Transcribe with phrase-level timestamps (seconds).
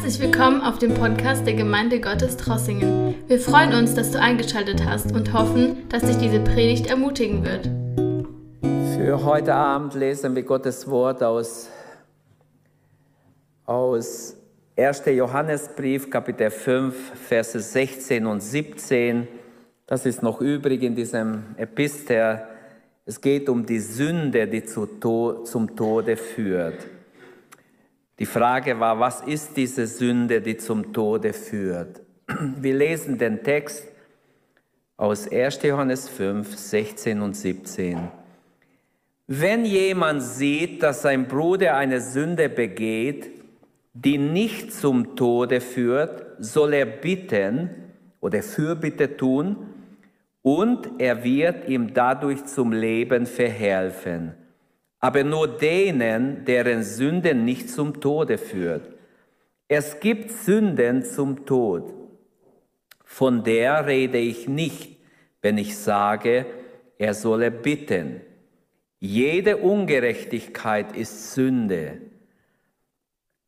[0.00, 3.16] Herzlich willkommen auf dem Podcast der Gemeinde Gottes Trossingen.
[3.26, 7.68] Wir freuen uns, dass du eingeschaltet hast und hoffen, dass dich diese Predigt ermutigen wird.
[8.94, 11.68] Für heute Abend lesen wir Gottes Wort aus,
[13.66, 14.36] aus
[14.76, 15.02] 1.
[15.06, 16.94] Johannesbrief, Kapitel 5,
[17.26, 19.26] Verse 16 und 17.
[19.84, 22.44] Das ist noch übrig in diesem Epistel.
[23.04, 26.97] Es geht um die Sünde, die zum Tode führt.
[28.18, 32.00] Die Frage war, was ist diese Sünde, die zum Tode führt?
[32.60, 33.86] Wir lesen den Text
[34.96, 35.62] aus 1.
[35.62, 38.08] Johannes 5, 16 und 17.
[39.28, 43.30] Wenn jemand sieht, dass sein Bruder eine Sünde begeht,
[43.92, 47.70] die nicht zum Tode führt, soll er bitten
[48.20, 49.56] oder Fürbitte tun
[50.42, 54.34] und er wird ihm dadurch zum Leben verhelfen
[55.00, 58.88] aber nur denen, deren Sünde nicht zum Tode führt.
[59.68, 61.94] Es gibt Sünden zum Tod.
[63.04, 64.98] Von der rede ich nicht,
[65.40, 66.46] wenn ich sage,
[66.98, 68.20] er solle bitten.
[68.98, 72.00] Jede Ungerechtigkeit ist Sünde.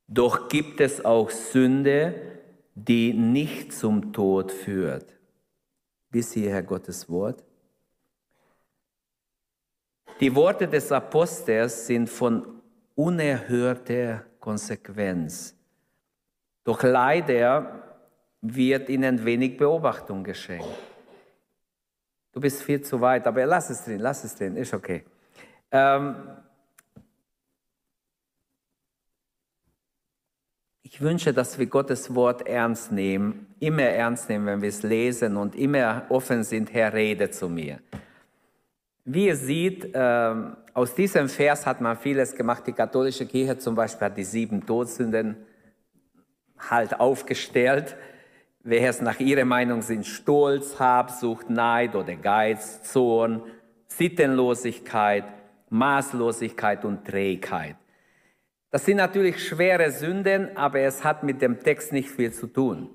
[0.06, 2.14] Doch gibt es auch Sünde,
[2.74, 5.18] die nicht zum Tod führt.
[6.10, 7.44] Bis hierher Gottes Wort.
[10.20, 12.60] Die Worte des Apostels sind von
[12.94, 15.56] unerhörter Konsequenz.
[16.62, 17.82] Doch leider
[18.42, 20.66] wird ihnen wenig Beobachtung geschenkt.
[22.32, 25.04] Du bist viel zu weit, aber lass es drin, lass es drin, ist okay.
[25.70, 26.14] Ähm
[30.82, 35.38] ich wünsche, dass wir Gottes Wort ernst nehmen, immer ernst nehmen, wenn wir es lesen
[35.38, 37.80] und immer offen sind, Herr, rede zu mir.
[39.04, 42.66] Wie ihr seht, ähm, aus diesem Vers hat man vieles gemacht.
[42.66, 45.36] Die katholische Kirche zum Beispiel hat die sieben Todsünden
[46.58, 47.96] halt aufgestellt.
[48.62, 53.42] Wer es nach ihrer Meinung sind Stolz, Habsucht, Neid oder Geiz, Zorn,
[53.86, 55.25] Sittenlosigkeit,
[55.70, 57.76] Maßlosigkeit und Trägheit.
[58.70, 62.91] Das sind natürlich schwere Sünden, aber es hat mit dem Text nicht viel zu tun.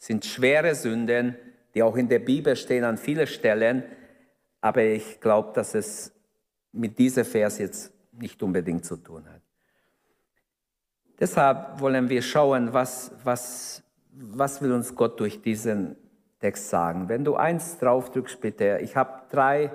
[0.00, 1.36] Es sind schwere Sünden,
[1.74, 3.84] die auch in der Bibel stehen an vielen Stellen,
[4.64, 6.10] aber ich glaube, dass es
[6.72, 9.42] mit diesem Vers jetzt nicht unbedingt zu tun hat.
[11.20, 13.82] Deshalb wollen wir schauen, was, was,
[14.14, 15.96] was will uns Gott durch diesen
[16.40, 17.10] Text sagen.
[17.10, 18.78] Wenn du eins drauf drückst, bitte.
[18.80, 19.70] Ich habe drei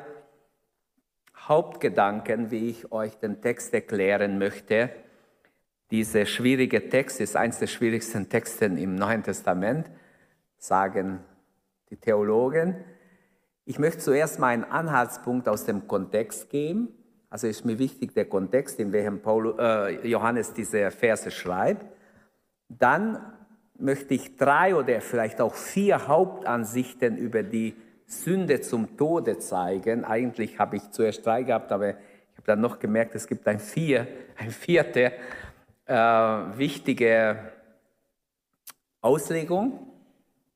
[1.38, 4.90] Hauptgedanken, wie ich euch den Text erklären möchte.
[5.92, 9.88] Dieser schwierige Text ist eines der schwierigsten Texte im Neuen Testament,
[10.58, 11.24] sagen
[11.92, 12.84] die Theologen.
[13.70, 16.88] Ich möchte zuerst mal einen Anhaltspunkt aus dem Kontext geben.
[17.30, 21.86] Also ist mir wichtig der Kontext, in welchem Paul, äh, Johannes diese Verse schreibt.
[22.68, 23.20] Dann
[23.78, 27.76] möchte ich drei oder vielleicht auch vier Hauptansichten über die
[28.08, 30.04] Sünde zum Tode zeigen.
[30.04, 33.60] Eigentlich habe ich zuerst drei gehabt, aber ich habe dann noch gemerkt, es gibt ein,
[33.60, 34.08] vier,
[34.40, 35.12] ein vierte
[35.86, 37.38] äh, wichtige
[39.00, 39.89] Auslegung.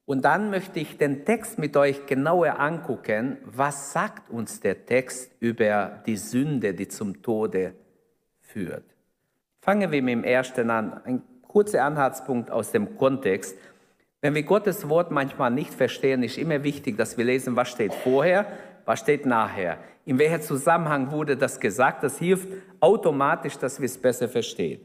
[0.06, 3.38] Und dann möchte ich den Text mit euch genauer angucken.
[3.46, 7.74] Was sagt uns der Text über die Sünde, die zum Tode
[8.42, 8.84] führt?
[9.62, 11.00] Fangen wir mit dem ersten an.
[11.06, 13.58] Ein kurzer Anhaltspunkt aus dem Kontext.
[14.20, 17.94] Wenn wir Gottes Wort manchmal nicht verstehen, ist immer wichtig, dass wir lesen, was steht
[17.94, 18.46] vorher,
[18.84, 19.78] was steht nachher.
[20.06, 22.04] In welchem Zusammenhang wurde das gesagt?
[22.04, 22.50] Das hilft
[22.82, 24.82] automatisch, dass wir es besser verstehen.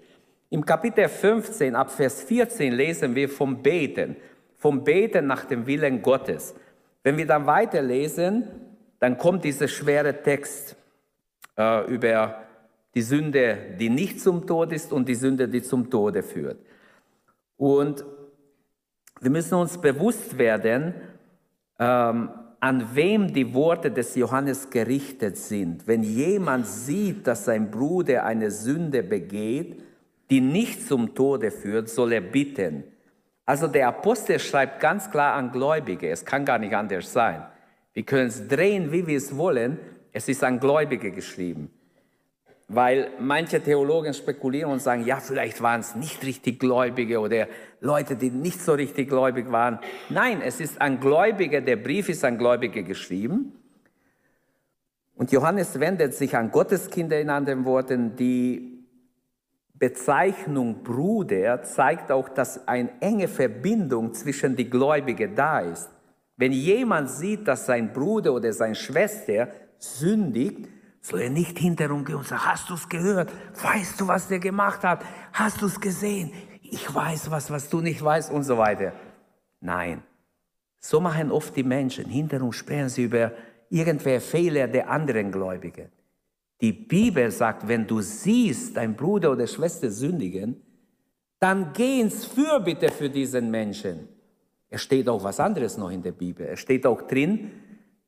[0.50, 4.16] Im Kapitel 15 ab Vers 14 lesen wir vom Beten
[4.58, 6.54] vom Beten nach dem Willen Gottes.
[7.02, 8.44] Wenn wir dann weiterlesen,
[8.98, 10.76] dann kommt dieser schwere Text
[11.56, 12.42] äh, über
[12.94, 16.58] die Sünde, die nicht zum Tod ist und die Sünde, die zum Tode führt.
[17.56, 18.04] Und
[19.20, 20.94] wir müssen uns bewusst werden,
[21.78, 22.30] ähm,
[22.60, 25.86] an wem die Worte des Johannes gerichtet sind.
[25.86, 29.80] Wenn jemand sieht, dass sein Bruder eine Sünde begeht,
[30.30, 32.84] die nicht zum Tode führt, soll er bitten.
[33.48, 37.46] Also der Apostel schreibt ganz klar an Gläubige, es kann gar nicht anders sein.
[37.94, 39.78] Wir können es drehen, wie wir es wollen,
[40.12, 41.70] es ist an Gläubige geschrieben.
[42.68, 47.48] Weil manche Theologen spekulieren und sagen, ja, vielleicht waren es nicht richtig Gläubige oder
[47.80, 49.78] Leute, die nicht so richtig gläubig waren.
[50.10, 53.54] Nein, es ist an Gläubige, der Brief ist an Gläubige geschrieben.
[55.14, 58.77] Und Johannes wendet sich an Gotteskinder in anderen Worten, die
[59.78, 65.88] Bezeichnung Bruder zeigt auch, dass eine enge Verbindung zwischen die Gläubigen da ist.
[66.36, 69.48] Wenn jemand sieht, dass sein Bruder oder seine Schwester
[69.78, 70.68] sündigt,
[71.00, 73.30] soll er nicht gehen und sagen, hast du es gehört?
[73.62, 75.04] Weißt du, was der gemacht hat?
[75.32, 76.32] Hast du es gesehen?
[76.70, 78.92] ich weiß was, was du nicht weißt und so weiter.
[79.60, 80.02] Nein,
[80.80, 82.06] so machen oft die Menschen.
[82.06, 83.32] Hinter uns sprechen sie über
[83.70, 85.90] irgendwelche Fehler der anderen Gläubigen.
[86.60, 90.60] Die Bibel sagt, wenn du siehst, dein Bruder oder Schwester sündigen,
[91.38, 94.08] dann geh ins Fürbitte für diesen Menschen.
[94.68, 96.46] Es steht auch was anderes noch in der Bibel.
[96.46, 97.50] Es steht auch drin,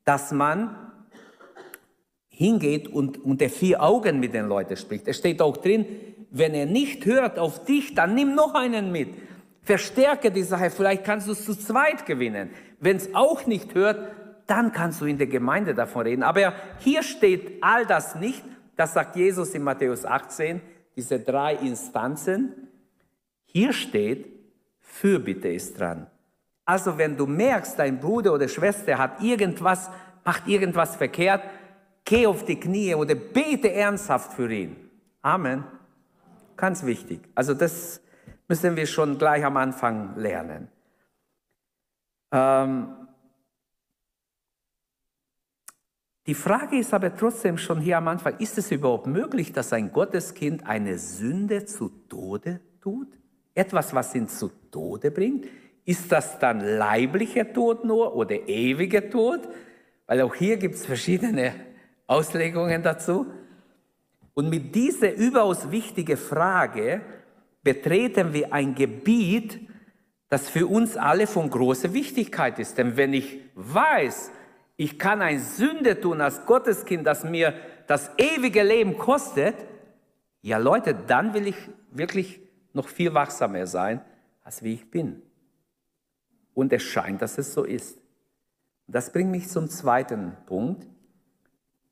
[0.03, 0.75] dass man
[2.27, 5.07] hingeht und unter vier Augen mit den Leuten spricht.
[5.07, 5.85] Es steht auch drin,
[6.29, 9.09] wenn er nicht hört auf dich, dann nimm noch einen mit.
[9.63, 12.49] Verstärke die Sache, vielleicht kannst du es zu zweit gewinnen.
[12.79, 14.11] Wenn es auch nicht hört,
[14.51, 16.23] dann kannst du in der Gemeinde davon reden.
[16.23, 18.43] Aber hier steht all das nicht.
[18.75, 20.61] Das sagt Jesus in Matthäus 18,
[20.97, 22.67] diese drei Instanzen.
[23.45, 24.27] Hier steht,
[24.81, 26.07] Fürbitte ist dran.
[26.65, 29.89] Also wenn du merkst, dein Bruder oder Schwester hat irgendwas,
[30.25, 31.43] macht irgendwas verkehrt,
[32.03, 34.75] geh auf die Knie oder bete ernsthaft für ihn.
[35.21, 35.63] Amen.
[36.57, 37.21] Ganz wichtig.
[37.35, 38.01] Also das
[38.49, 40.67] müssen wir schon gleich am Anfang lernen.
[42.33, 43.00] Ähm,
[46.27, 49.91] die Frage ist aber trotzdem schon hier am Anfang, ist es überhaupt möglich, dass ein
[49.91, 53.07] Gotteskind eine Sünde zu Tode tut?
[53.55, 55.47] Etwas, was ihn zu Tode bringt?
[55.83, 59.41] Ist das dann leiblicher Tod nur oder ewiger Tod?
[60.05, 61.53] Weil auch hier gibt es verschiedene
[62.07, 63.25] Auslegungen dazu.
[64.33, 67.01] Und mit dieser überaus wichtigen Frage
[67.63, 69.59] betreten wir ein Gebiet,
[70.29, 72.77] das für uns alle von großer Wichtigkeit ist.
[72.77, 74.31] Denn wenn ich weiß,
[74.81, 77.53] ich kann ein Sünde tun als Gotteskind, das mir
[77.85, 79.53] das ewige Leben kostet,
[80.41, 81.55] ja Leute, dann will ich
[81.91, 82.39] wirklich
[82.73, 84.01] noch viel wachsamer sein,
[84.43, 85.21] als wie ich bin.
[86.55, 87.99] Und es scheint, dass es so ist.
[88.87, 90.87] Das bringt mich zum zweiten Punkt,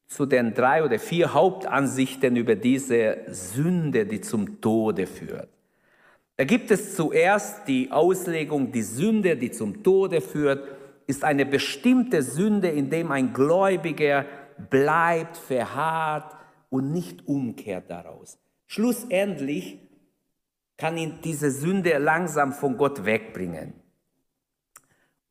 [0.08, 5.50] zu den drei oder vier Hauptansichten über diese Sünde, die zum Tode führt.
[6.38, 10.79] Da gibt es zuerst die Auslegung, die Sünde, die zum Tode führt,
[11.10, 14.26] ist eine bestimmte Sünde, in dem ein Gläubiger
[14.70, 16.38] bleibt, verharrt
[16.70, 18.38] und nicht umkehrt daraus.
[18.68, 19.80] Schlussendlich
[20.78, 23.74] kann ihn diese Sünde langsam von Gott wegbringen.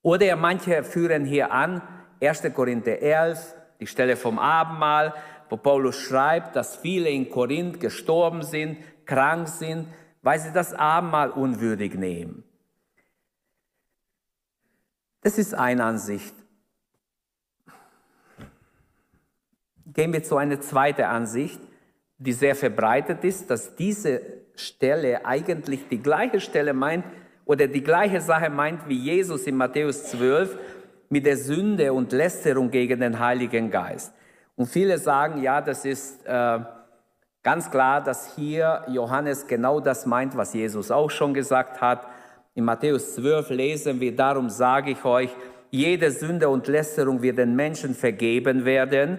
[0.03, 1.81] Oder manche führen hier an,
[2.21, 2.53] 1.
[2.53, 5.15] Korinther 11, die Stelle vom Abendmahl,
[5.49, 9.87] wo Paulus schreibt, dass viele in Korinth gestorben sind, krank sind,
[10.23, 12.43] weil sie das Abendmahl unwürdig nehmen.
[15.21, 16.35] Das ist eine Ansicht.
[19.87, 21.61] Gehen wir zu einer zweiten Ansicht,
[22.19, 24.21] die sehr verbreitet ist, dass diese
[24.55, 27.05] Stelle eigentlich die gleiche Stelle meint
[27.45, 30.59] oder die gleiche Sache meint wie Jesus in Matthäus 12
[31.09, 34.13] mit der Sünde und Lästerung gegen den Heiligen Geist.
[34.57, 36.61] Und viele sagen, ja, das ist äh,
[37.49, 42.07] Ganz klar, dass hier Johannes genau das meint, was Jesus auch schon gesagt hat.
[42.59, 45.31] In Matthäus 12 lesen wir, darum sage ich euch,
[45.71, 49.19] jede Sünde und Lästerung wird den Menschen vergeben werden,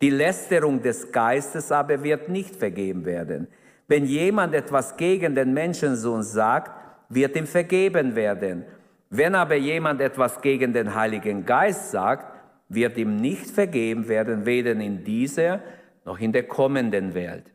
[0.00, 3.48] die Lästerung des Geistes aber wird nicht vergeben werden.
[3.88, 6.70] Wenn jemand etwas gegen den Menschensohn sagt,
[7.08, 8.64] wird ihm vergeben werden.
[9.10, 14.70] Wenn aber jemand etwas gegen den Heiligen Geist sagt, wird ihm nicht vergeben werden, weder
[14.70, 15.58] in dieser
[16.04, 17.46] noch in der kommenden Welt.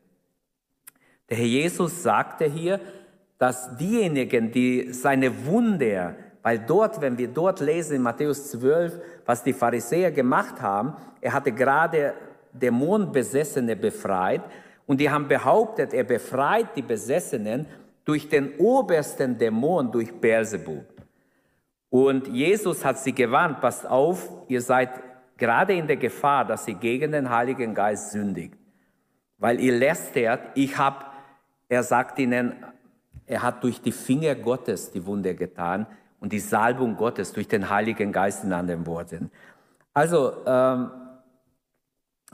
[1.30, 2.82] Der Herr Jesus sagte hier,
[3.42, 9.42] dass diejenigen, die seine Wunder, weil dort, wenn wir dort lesen in Matthäus 12, was
[9.42, 12.14] die Pharisäer gemacht haben, er hatte gerade
[12.54, 14.44] Dämonenbesessene befreit
[14.86, 17.66] und die haben behauptet, er befreit die Besessenen
[18.06, 20.86] durch den obersten Dämon, durch Beelzebub.
[21.90, 24.92] Und Jesus hat sie gewarnt, passt auf, ihr seid
[25.38, 28.54] gerade in der Gefahr, dass ihr gegen den Heiligen Geist sündigt.
[29.40, 31.06] Weil ihr lästert, ich habe
[31.72, 32.66] er sagt ihnen,
[33.32, 35.88] er hat durch die Finger Gottes die Wunder getan
[36.20, 39.32] und die Salbung Gottes durch den Heiligen Geist in anderen Worten.
[39.94, 40.92] Also, ähm,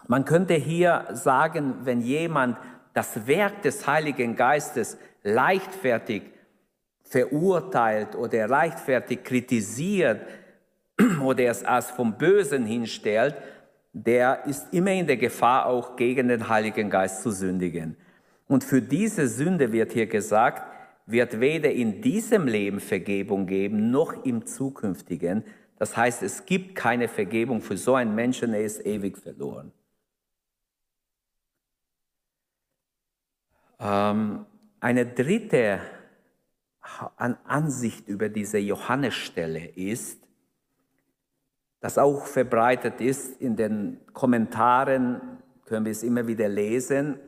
[0.07, 2.57] man könnte hier sagen, wenn jemand
[2.95, 6.23] das Werk des Heiligen Geistes leichtfertig
[7.03, 10.21] verurteilt oder leichtfertig kritisiert
[11.23, 13.35] oder es als vom Bösen hinstellt,
[13.93, 17.97] der ist immer in der Gefahr, auch gegen den Heiligen Geist zu sündigen.
[18.47, 20.73] Und für diese Sünde wird hier gesagt,
[21.07, 25.43] wird weder in diesem Leben Vergebung geben, noch im zukünftigen.
[25.79, 29.71] Das heißt, es gibt keine Vergebung für so einen Menschen, er ist ewig verloren.
[33.79, 34.45] Ähm,
[34.79, 35.79] eine dritte
[37.17, 40.21] Ansicht über diese Johannesstelle ist,
[41.79, 45.21] das auch verbreitet ist in den Kommentaren,
[45.65, 47.19] können wir es immer wieder lesen,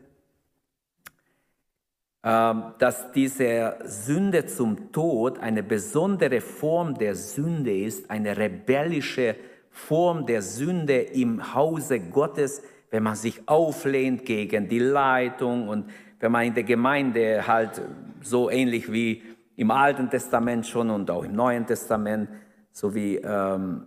[2.22, 9.36] dass diese Sünde zum Tod eine besondere Form der Sünde ist, eine rebellische
[9.70, 12.62] Form der Sünde im Hause Gottes,
[12.92, 17.82] wenn man sich auflehnt gegen die Leitung und wenn man in der Gemeinde halt
[18.22, 19.24] so ähnlich wie
[19.56, 22.30] im Alten Testament schon und auch im Neuen Testament,
[22.72, 23.86] so wie ähm,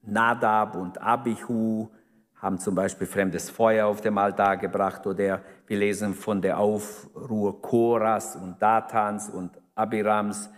[0.00, 1.88] Nadab und Abihu
[2.36, 7.62] haben zum Beispiel fremdes Feuer auf dem Altar gebracht oder wir lesen von der Aufruhr
[7.62, 10.50] Koras und Datans und Abirams,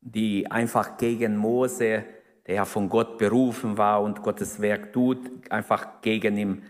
[0.00, 2.04] die einfach gegen Mose,
[2.46, 5.18] der ja von Gott berufen war und Gottes Werk tut,
[5.50, 6.62] einfach gegen ihn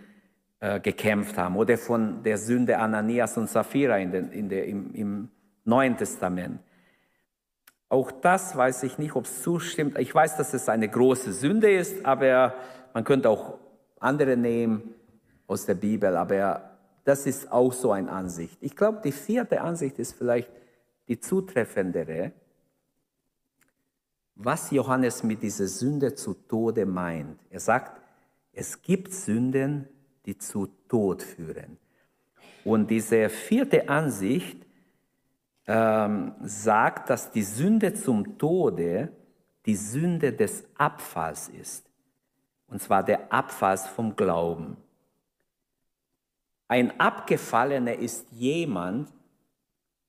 [0.60, 1.56] äh, gekämpft haben.
[1.56, 5.28] Oder von der Sünde Ananias und Sapphira in den, in der, im, im
[5.64, 6.60] Neuen Testament.
[7.88, 9.98] Auch das weiß ich nicht, ob es zustimmt.
[9.98, 12.54] Ich weiß, dass es eine große Sünde ist, aber
[12.94, 13.58] man könnte auch
[14.00, 14.94] andere nehmen
[15.46, 16.75] aus der Bibel, aber
[17.06, 18.58] das ist auch so eine Ansicht.
[18.60, 20.50] Ich glaube, die vierte Ansicht ist vielleicht
[21.06, 22.32] die zutreffendere.
[24.34, 27.38] Was Johannes mit dieser Sünde zu Tode meint.
[27.48, 28.00] Er sagt,
[28.52, 29.88] es gibt Sünden,
[30.26, 31.78] die zu Tod führen.
[32.64, 34.66] Und diese vierte Ansicht
[35.68, 39.12] ähm, sagt, dass die Sünde zum Tode
[39.64, 41.88] die Sünde des Abfalls ist.
[42.66, 44.76] Und zwar der Abfall vom Glauben.
[46.68, 49.12] Ein Abgefallener ist jemand,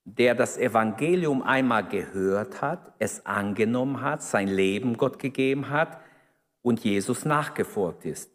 [0.06, 6.00] der das Evangelium einmal gehört hat, es angenommen hat, sein Leben Gott gegeben hat
[6.62, 8.32] und Jesus nachgefolgt ist.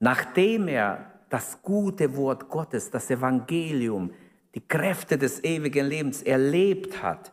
[0.00, 4.10] Nachdem er das gute Wort Gottes, das Evangelium,
[4.54, 7.32] die Kräfte des ewigen Lebens erlebt hat,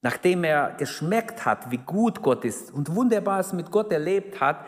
[0.00, 4.64] nachdem er geschmeckt hat, wie gut Gott ist und Wunderbares mit Gott erlebt hat,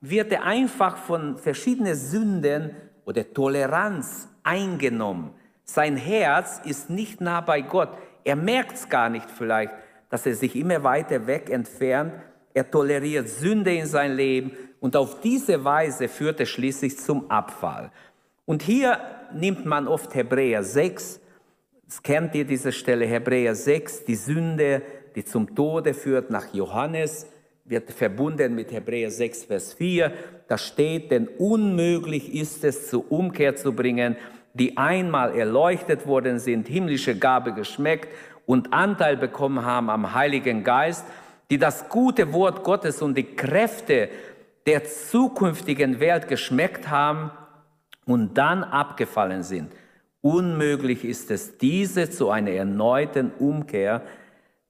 [0.00, 5.32] wird er einfach von verschiedenen Sünden oder Toleranz eingenommen.
[5.64, 7.90] Sein Herz ist nicht nah bei Gott.
[8.22, 9.72] Er merkt es gar nicht vielleicht,
[10.10, 12.12] dass er sich immer weiter weg entfernt.
[12.52, 17.90] Er toleriert Sünde in sein Leben und auf diese Weise führt er schließlich zum Abfall.
[18.44, 19.00] Und hier
[19.32, 21.20] nimmt man oft Hebräer 6
[21.86, 24.82] das kennt ihr diese Stelle, Hebräer 6, die Sünde,
[25.14, 27.26] die zum Tode führt, nach Johannes,
[27.64, 30.12] wird verbunden mit Hebräer 6, Vers 4.
[30.48, 34.16] Da steht, denn unmöglich ist es, zur Umkehr zu bringen,
[34.52, 38.08] die einmal erleuchtet worden sind, himmlische Gabe geschmeckt
[38.46, 41.06] und Anteil bekommen haben am Heiligen Geist,
[41.50, 44.10] die das gute Wort Gottes und die Kräfte
[44.66, 47.30] der zukünftigen Welt geschmeckt haben
[48.04, 49.72] und dann abgefallen sind.
[50.20, 54.02] Unmöglich ist es, diese zu einer erneuten Umkehr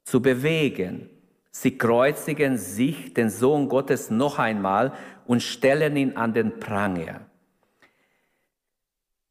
[0.04, 1.10] zu bewegen.
[1.56, 4.92] Sie kreuzigen sich, den Sohn Gottes, noch einmal
[5.24, 7.20] und stellen ihn an den Pranger.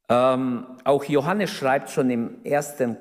[0.07, 2.95] Ähm, auch Johannes schreibt schon im ersten,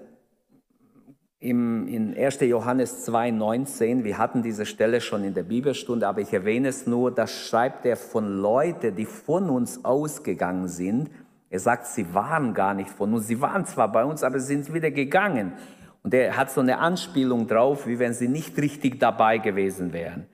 [1.38, 2.40] im, in 1.
[2.40, 7.12] Johannes 2,19, wir hatten diese Stelle schon in der Bibelstunde, aber ich erwähne es nur,
[7.12, 11.10] da schreibt er von Leuten, die von uns ausgegangen sind
[11.52, 13.26] er sagt, sie waren gar nicht von uns.
[13.26, 15.52] Sie waren zwar bei uns, aber sind wieder gegangen.
[16.02, 20.26] Und er hat so eine Anspielung drauf, wie wenn sie nicht richtig dabei gewesen wären.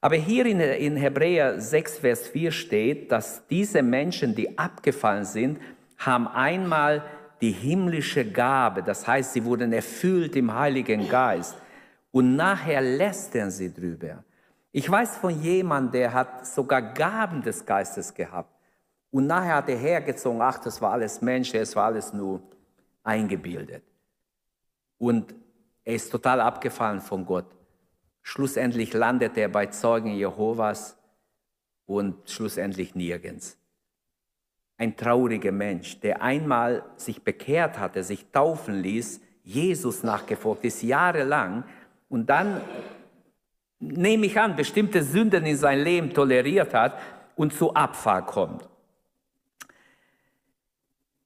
[0.00, 5.58] Aber hier in, in Hebräer 6, Vers 4 steht, dass diese Menschen, die abgefallen sind,
[5.98, 7.02] haben einmal
[7.40, 8.82] die himmlische Gabe.
[8.82, 11.56] Das heißt, sie wurden erfüllt im Heiligen Geist.
[12.10, 14.24] Und nachher lästern sie drüber.
[14.72, 18.52] Ich weiß von jemandem, der hat sogar Gaben des Geistes gehabt.
[19.10, 22.42] Und nachher hat er hergezogen, ach, das war alles Mensch, es war alles nur
[23.02, 23.82] eingebildet.
[24.98, 25.34] Und
[25.84, 27.46] er ist total abgefallen von Gott.
[28.22, 30.98] Schlussendlich landet er bei Zeugen Jehovas
[31.86, 33.56] und schlussendlich nirgends.
[34.76, 41.64] Ein trauriger Mensch, der einmal sich bekehrt hatte, sich taufen ließ, Jesus nachgefolgt ist, jahrelang,
[42.08, 42.60] und dann,
[43.80, 46.98] nehme ich an, bestimmte Sünden in sein Leben toleriert hat
[47.36, 48.68] und zu Abfall kommt.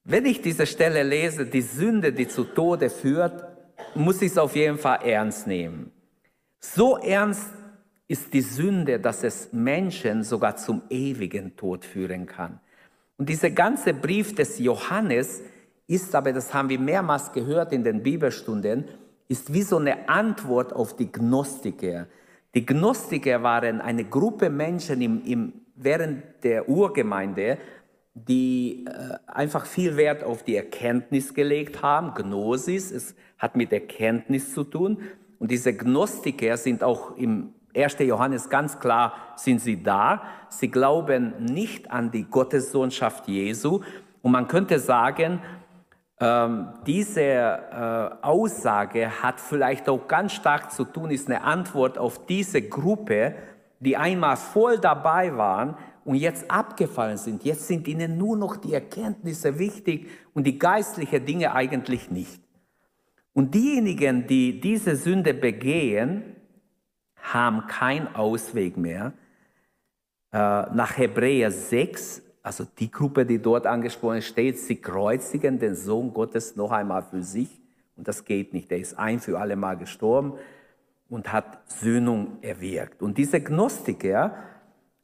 [0.03, 3.52] Wenn ich diese Stelle lese, die Sünde, die zu Tode führt,
[3.95, 5.91] muss ich es auf jeden Fall ernst nehmen.
[6.59, 7.51] So ernst
[8.07, 12.59] ist die Sünde, dass es Menschen sogar zum ewigen Tod führen kann.
[13.17, 15.41] Und dieser ganze Brief des Johannes
[15.87, 18.85] ist aber, das haben wir mehrmals gehört in den Bibelstunden,
[19.27, 22.07] ist wie so eine Antwort auf die Gnostiker.
[22.55, 27.57] Die Gnostiker waren eine Gruppe Menschen im, im, während der Urgemeinde,
[28.13, 32.13] die äh, einfach viel Wert auf die Erkenntnis gelegt haben.
[32.13, 34.97] Gnosis, es hat mit Erkenntnis zu tun.
[35.39, 37.99] Und diese Gnostiker sind auch im 1.
[37.99, 40.23] Johannes ganz klar, sind sie da.
[40.49, 43.81] Sie glauben nicht an die Gottessohnschaft Jesu.
[44.21, 45.63] Und man könnte sagen, äh,
[46.23, 52.25] Ähm, diese äh, Aussage hat vielleicht auch ganz stark zu tun, ist eine Antwort auf
[52.27, 53.35] diese Gruppe,
[53.79, 57.43] die einmal voll dabei waren und jetzt abgefallen sind.
[57.43, 62.42] Jetzt sind ihnen nur noch die Erkenntnisse wichtig und die geistlichen Dinge eigentlich nicht.
[63.33, 66.35] Und diejenigen, die diese Sünde begehen,
[67.15, 69.13] haben keinen Ausweg mehr.
[70.31, 76.13] Äh, nach Hebräer 6, also die Gruppe, die dort angesprochen steht, sie kreuzigen den Sohn
[76.13, 77.61] Gottes noch einmal für sich.
[77.95, 78.71] Und das geht nicht.
[78.71, 80.33] Er ist ein für alle Mal gestorben
[81.09, 83.01] und hat Söhnung erwirkt.
[83.01, 84.35] Und diese Gnostiker,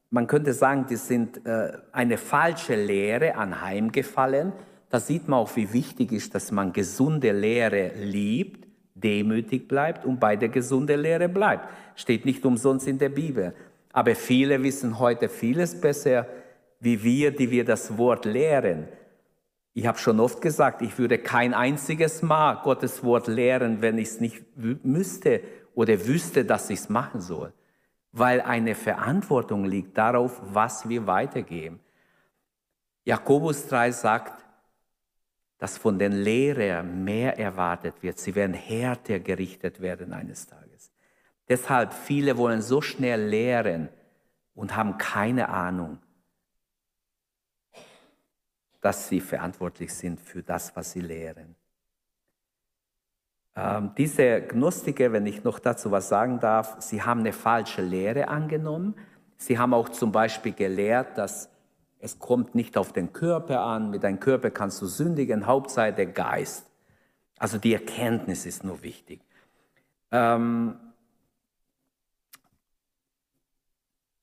[0.09, 4.53] man könnte sagen, die sind äh, eine falsche Lehre anheimgefallen.
[4.89, 10.19] Da sieht man auch, wie wichtig ist, dass man gesunde Lehre liebt, demütig bleibt und
[10.19, 11.69] bei der gesunden Lehre bleibt.
[11.95, 13.53] Steht nicht umsonst in der Bibel.
[13.93, 16.27] Aber viele wissen heute vieles besser,
[16.79, 18.87] wie wir, die wir das Wort lehren.
[19.73, 24.09] Ich habe schon oft gesagt, ich würde kein einziges Mal Gottes Wort lehren, wenn ich
[24.09, 25.41] es nicht müsste
[25.75, 27.53] oder wüsste, dass ich es machen soll.
[28.11, 31.79] Weil eine Verantwortung liegt darauf, was wir weitergeben.
[33.05, 34.48] Jakobus 3 sagt,
[35.59, 38.17] dass von den Lehrern mehr erwartet wird.
[38.17, 40.91] Sie werden härter gerichtet werden eines Tages.
[41.47, 43.89] Deshalb viele wollen so schnell lehren
[44.55, 45.99] und haben keine Ahnung,
[48.81, 51.55] dass sie verantwortlich sind für das, was sie lehren.
[53.55, 58.29] Ähm, diese Gnostiker, wenn ich noch dazu was sagen darf, sie haben eine falsche Lehre
[58.29, 58.95] angenommen.
[59.37, 61.49] Sie haben auch zum Beispiel gelehrt, dass
[61.99, 66.07] es kommt nicht auf den Körper an, mit deinem Körper kannst du sündigen, Hauptsache der
[66.07, 66.65] Geist.
[67.37, 69.21] Also die Erkenntnis ist nur wichtig.
[70.11, 70.75] Ähm,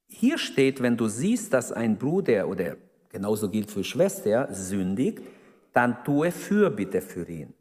[0.09, 2.77] hier steht, wenn du siehst, dass ein Bruder oder
[3.11, 5.21] genauso gilt für Schwester sündigt,
[5.73, 7.53] dann tue Fürbitte für ihn.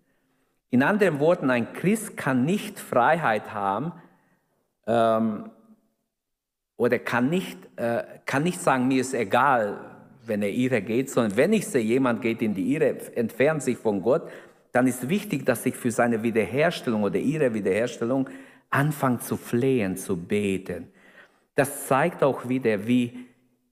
[0.69, 3.93] In anderen Worten, ein Christ kann nicht Freiheit haben
[4.88, 5.49] ähm,
[6.78, 9.94] oder kann nicht, äh, kann nicht sagen, mir ist egal,
[10.27, 13.77] wenn er ihre geht, sondern wenn ich sehe, jemand geht in die ihre, entfernt sich
[13.77, 14.23] von Gott,
[14.71, 18.29] dann ist wichtig, dass ich für seine Wiederherstellung oder ihre Wiederherstellung
[18.69, 20.88] anfange zu flehen, zu beten.
[21.55, 23.25] Das zeigt auch wieder, wie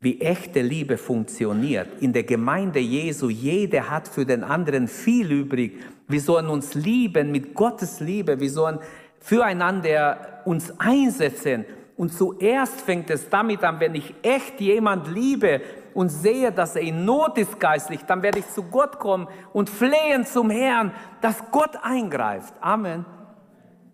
[0.03, 1.87] wie echte Liebe funktioniert.
[2.01, 5.79] In der Gemeinde Jesu, jeder hat für den anderen viel übrig.
[6.09, 8.37] Wir sollen uns lieben mit Gottes Liebe.
[8.37, 8.79] Wir sollen
[9.21, 11.63] füreinander uns einsetzen.
[11.95, 15.61] Und zuerst fängt es damit an, wenn ich echt jemand liebe
[15.93, 19.69] und sehe, dass er in Not ist geistlich, dann werde ich zu Gott kommen und
[19.69, 22.53] flehen zum Herrn, dass Gott eingreift.
[22.61, 23.05] Amen.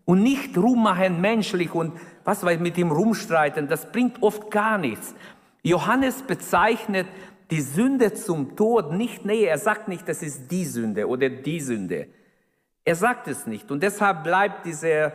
[0.05, 5.13] Und nicht rummachen menschlich und was weiß mit ihm rumstreiten, das bringt oft gar nichts.
[5.61, 7.07] Johannes bezeichnet
[7.51, 9.51] die Sünde zum Tod nicht näher.
[9.51, 12.07] Er sagt nicht, das ist die Sünde oder die Sünde.
[12.85, 13.71] Er sagt es nicht.
[13.71, 15.13] Und deshalb bleibt diese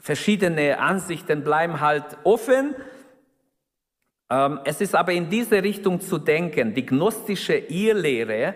[0.00, 2.74] verschiedene Ansichten bleiben halt offen.
[4.30, 6.74] Ähm, es ist aber in diese Richtung zu denken.
[6.74, 8.54] Die gnostische Irrlehre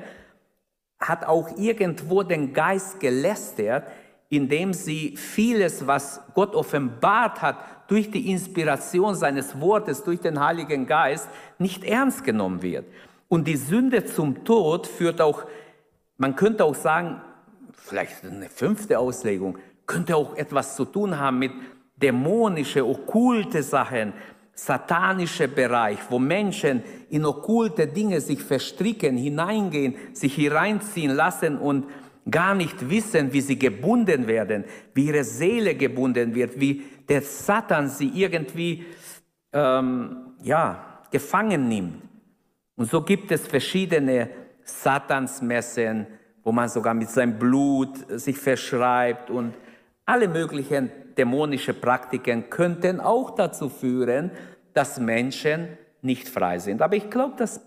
[0.99, 3.85] hat auch irgendwo den Geist gelästert,
[4.29, 7.57] indem sie vieles, was Gott offenbart hat,
[7.89, 12.87] durch die Inspiration seines Wortes, durch den Heiligen Geist, nicht ernst genommen wird.
[13.29, 15.45] Und die Sünde zum Tod führt auch,
[16.17, 17.21] man könnte auch sagen,
[17.73, 21.53] vielleicht eine fünfte Auslegung, könnte auch etwas zu tun haben mit
[21.97, 24.13] dämonische, okkulte Sachen,
[24.55, 31.87] satanische Bereich, wo Menschen in okkulte Dinge sich verstricken, hineingehen, sich hereinziehen lassen und
[32.31, 37.89] gar nicht wissen, wie sie gebunden werden, wie ihre Seele gebunden wird, wie der Satan
[37.89, 38.85] sie irgendwie
[39.53, 42.03] ähm, ja, gefangen nimmt.
[42.77, 44.31] Und so gibt es verschiedene
[44.65, 46.07] Satansmessen,
[46.45, 49.55] wo man sogar mit seinem Blut sich verschreibt und
[50.05, 54.31] alle möglichen dämonische Praktiken könnten auch dazu führen,
[54.75, 56.83] dass Menschen nicht frei sind.
[56.83, 57.61] Aber ich glaube, dass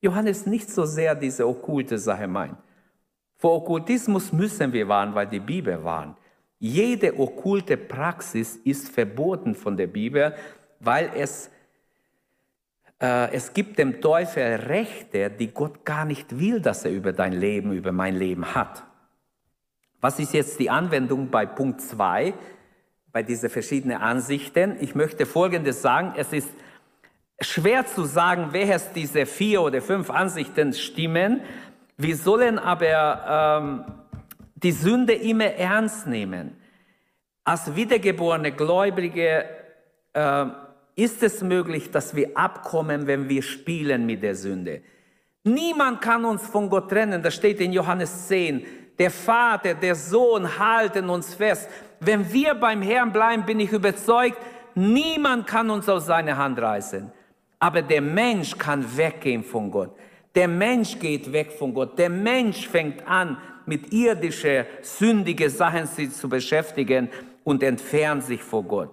[0.00, 2.56] Johannes nicht so sehr diese okkulte Sache meint.
[3.36, 6.16] Vor Okkultismus müssen wir warnen, weil die Bibel warnt.
[6.58, 10.34] Jede okkulte Praxis ist verboten von der Bibel,
[10.80, 11.50] weil es,
[13.00, 17.34] äh, es gibt dem Teufel Rechte, die Gott gar nicht will, dass er über dein
[17.34, 18.84] Leben, über mein Leben hat.
[20.00, 22.32] Was ist jetzt die Anwendung bei Punkt 2,
[23.16, 24.76] bei diesen verschiedenen Ansichten?
[24.78, 26.12] Ich möchte Folgendes sagen.
[26.18, 26.50] Es ist
[27.40, 31.40] schwer zu sagen, wer es diese vier oder fünf Ansichten stimmen,
[31.96, 33.84] wir sollen aber ähm,
[34.56, 36.58] die Sünde immer ernst nehmen.
[37.42, 39.46] Als wiedergeborene Gläubige
[40.12, 40.46] äh,
[40.94, 44.82] ist es möglich, dass wir abkommen, wenn wir spielen mit der Sünde.
[45.42, 47.22] Niemand kann uns von Gott trennen.
[47.22, 48.66] Das steht in Johannes 10.
[48.98, 51.70] Der Vater, der Sohn halten uns fest.
[52.00, 54.38] Wenn wir beim Herrn bleiben, bin ich überzeugt,
[54.74, 57.10] niemand kann uns aus seiner Hand reißen.
[57.58, 59.96] Aber der Mensch kann weggehen von Gott.
[60.34, 61.98] Der Mensch geht weg von Gott.
[61.98, 67.08] Der Mensch fängt an, mit irdischen, sündigen Sachen sich zu beschäftigen
[67.42, 68.90] und entfernt sich vor Gott.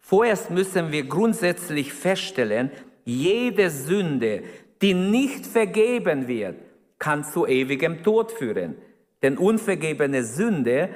[0.00, 2.70] Vorerst müssen wir grundsätzlich feststellen,
[3.04, 4.42] jede Sünde,
[4.80, 6.56] die nicht vergeben wird,
[6.98, 8.76] kann zu ewigem Tod führen.
[9.22, 10.88] Denn unvergebene Sünde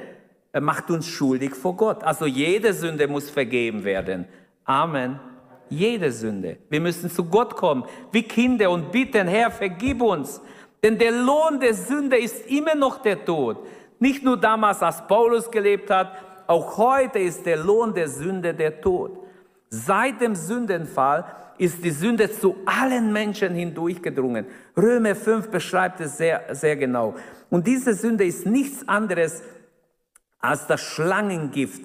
[0.61, 2.03] macht uns schuldig vor Gott.
[2.05, 4.27] Also jede Sünde muss vergeben werden.
[4.65, 5.21] Amen.
[5.69, 6.59] Jede Sünde.
[6.69, 10.41] Wir müssen zu Gott kommen, wie Kinder und bitten, Herr, vergib uns.
[10.83, 13.67] Denn der Lohn der Sünde ist immer noch der Tod.
[13.99, 16.13] Nicht nur damals, als Paulus gelebt hat,
[16.47, 19.19] auch heute ist der Lohn der Sünde der Tod.
[19.69, 21.25] Seit dem Sündenfall
[21.59, 24.47] ist die Sünde zu allen Menschen hindurchgedrungen.
[24.77, 27.15] Römer 5 beschreibt es sehr, sehr genau.
[27.51, 29.56] Und diese Sünde ist nichts anderes als
[30.67, 31.83] das Schlangengift,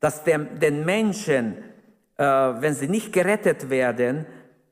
[0.00, 1.56] das dem, den Menschen,
[2.16, 4.26] äh, wenn sie nicht gerettet werden,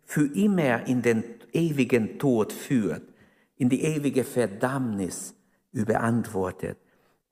[0.04, 3.02] für immer in den ewigen Tod führt,
[3.56, 5.34] in die ewige Verdammnis
[5.72, 6.78] überantwortet.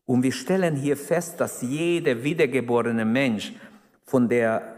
[0.07, 3.52] Und wir stellen hier fest, dass jeder wiedergeborene Mensch
[4.02, 4.73] von der,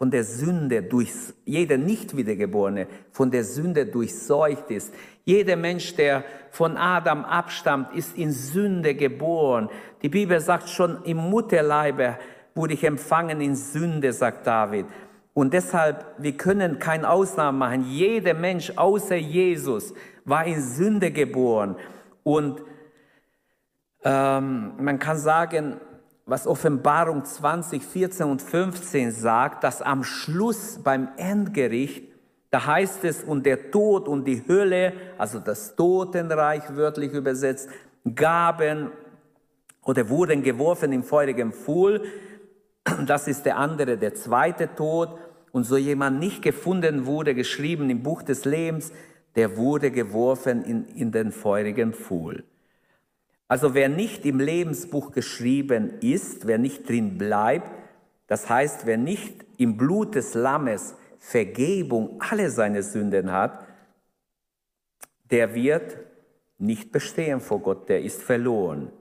[0.00, 1.12] von der Sünde durch,
[1.44, 4.94] jeder nicht wiedergeborene von der Sünde durchseucht ist.
[5.26, 9.68] Jeder Mensch, der von Adam abstammt, ist in Sünde geboren.
[10.00, 12.16] Die Bibel sagt schon, im Mutterleibe
[12.54, 14.86] wurde ich empfangen in Sünde, sagt David.
[15.34, 17.84] Und deshalb, wir können keine Ausnahme machen.
[17.84, 19.92] Jeder Mensch außer Jesus
[20.24, 21.76] war in Sünde geboren.
[22.22, 22.62] Und
[24.02, 25.78] ähm, man kann sagen,
[26.30, 32.04] was Offenbarung 20, 14 und 15 sagt, dass am Schluss beim Endgericht,
[32.52, 37.68] da heißt es, und der Tod und die Hölle, also das Totenreich wörtlich übersetzt,
[38.14, 38.92] gaben
[39.82, 42.04] oder wurden geworfen im feurigen Pfuhl.
[43.06, 45.18] Das ist der andere, der zweite Tod.
[45.50, 48.92] Und so jemand nicht gefunden wurde, geschrieben im Buch des Lebens,
[49.34, 52.44] der wurde geworfen in, in den feurigen Pfuhl.
[53.50, 57.68] Also wer nicht im Lebensbuch geschrieben ist, wer nicht drin bleibt,
[58.28, 63.66] das heißt, wer nicht im Blut des Lammes Vergebung alle seine Sünden hat,
[65.32, 65.96] der wird
[66.58, 68.92] nicht bestehen vor Gott, der ist verloren.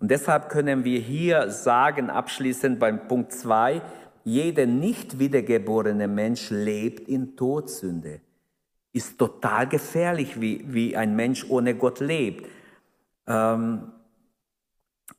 [0.00, 3.82] Und deshalb können wir hier sagen, abschließend beim Punkt 2,
[4.24, 8.20] jeder nicht wiedergeborene Mensch lebt in Todsünde.
[8.92, 12.48] Ist total gefährlich, wie, wie ein Mensch ohne Gott lebt.
[13.26, 13.92] Ähm,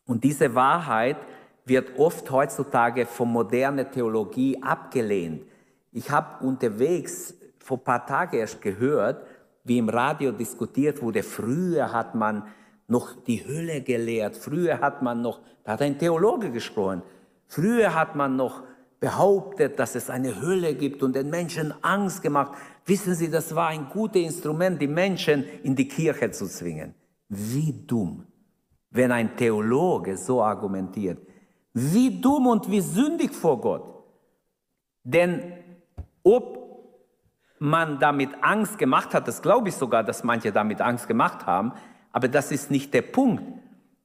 [0.05, 1.17] und diese Wahrheit
[1.65, 5.43] wird oft heutzutage von moderner Theologie abgelehnt.
[5.91, 9.25] Ich habe unterwegs vor ein paar Tagen erst gehört,
[9.63, 12.43] wie im Radio diskutiert wurde, früher hat man
[12.87, 17.01] noch die Hölle gelehrt, früher hat man noch, da hat ein Theologe gesprochen,
[17.47, 18.61] früher hat man noch
[18.99, 22.53] behauptet, dass es eine Hölle gibt und den Menschen Angst gemacht.
[22.85, 26.93] Wissen Sie, das war ein gutes Instrument, die Menschen in die Kirche zu zwingen.
[27.29, 28.25] Wie dumm,
[28.91, 31.19] wenn ein Theologe so argumentiert.
[31.73, 34.03] Wie dumm und wie sündig vor Gott.
[35.03, 35.53] Denn
[36.23, 36.65] ob
[37.59, 41.73] man damit Angst gemacht hat, das glaube ich sogar, dass manche damit Angst gemacht haben,
[42.11, 43.43] aber das ist nicht der Punkt.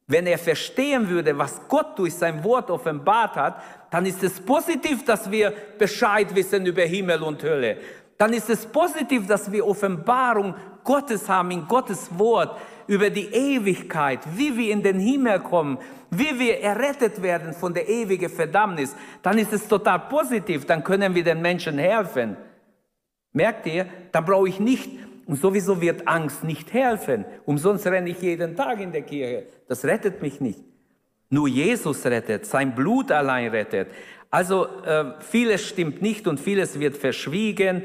[0.07, 5.05] Wenn er verstehen würde, was Gott durch sein Wort offenbart hat, dann ist es positiv,
[5.05, 7.79] dass wir Bescheid wissen über Himmel und Hölle.
[8.19, 12.59] Dann ist es positiv, dass wir Offenbarung Gottes haben in Gottes Wort
[12.91, 15.79] über die Ewigkeit, wie wir in den Himmel kommen,
[16.11, 21.15] wie wir errettet werden von der ewigen Verdammnis, dann ist es total positiv, dann können
[21.15, 22.37] wir den Menschen helfen.
[23.33, 23.87] Merkt ihr?
[24.11, 24.91] Dann brauche ich nicht,
[25.25, 27.25] und sowieso wird Angst nicht helfen.
[27.47, 29.47] Umsonst renne ich jeden Tag in der Kirche.
[29.69, 30.59] Das rettet mich nicht.
[31.29, 33.87] Nur Jesus rettet, sein Blut allein rettet.
[34.33, 37.85] Also äh, vieles stimmt nicht und vieles wird verschwiegen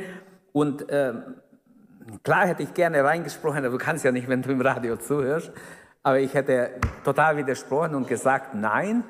[0.52, 1.14] und äh,
[2.24, 5.52] Klar hätte ich gerne reingesprochen, aber du kannst ja nicht, wenn du im Radio zuhörst.
[6.04, 9.04] Aber ich hätte total widersprochen und gesagt, nein,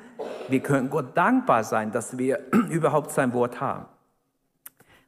[0.48, 3.84] wir können Gott dankbar sein, dass wir überhaupt sein Wort haben.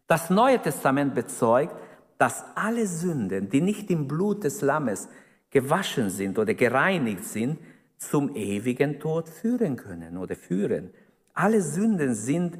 [0.06, 1.74] Das Neue Testament bezeugt,
[2.18, 5.08] dass alle Sünden, die nicht im Blut des Lammes
[5.50, 7.58] gewaschen sind oder gereinigt sind,
[7.96, 10.90] zum ewigen Tod führen können oder führen.
[11.32, 12.58] Alle Sünden sind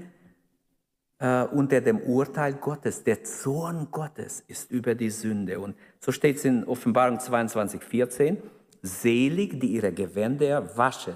[1.18, 3.04] äh, unter dem Urteil Gottes.
[3.04, 5.60] Der Zorn Gottes ist über die Sünde.
[5.60, 8.38] Und so steht es in Offenbarung 22, 14.
[8.82, 11.14] Selig, die ihre Gewänder waschen.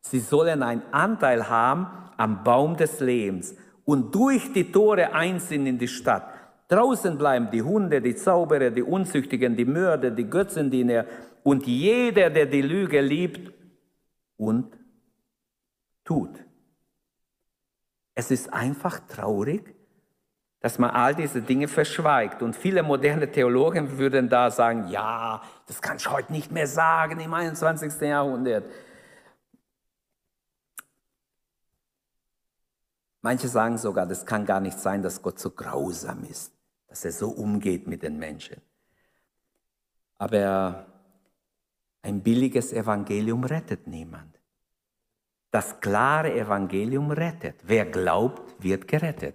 [0.00, 5.78] Sie sollen einen Anteil haben am Baum des Lebens und durch die Tore einsehen in
[5.78, 6.28] die Stadt.
[6.68, 11.06] Draußen bleiben die Hunde, die Zauberer, die Unzüchtigen, die Mörder, die Götzendiener
[11.42, 13.50] und jeder, der die Lüge liebt
[14.36, 14.76] und
[16.04, 16.47] tut.
[18.18, 19.76] Es ist einfach traurig,
[20.58, 22.42] dass man all diese Dinge verschweigt.
[22.42, 27.20] Und viele moderne Theologen würden da sagen, ja, das kann ich heute nicht mehr sagen
[27.20, 28.00] im 21.
[28.00, 28.68] Jahrhundert.
[33.20, 36.52] Manche sagen sogar, das kann gar nicht sein, dass Gott so grausam ist,
[36.88, 38.60] dass er so umgeht mit den Menschen.
[40.18, 40.86] Aber
[42.02, 44.37] ein billiges Evangelium rettet niemand.
[45.50, 47.56] Das klare Evangelium rettet.
[47.64, 49.34] Wer glaubt, wird gerettet.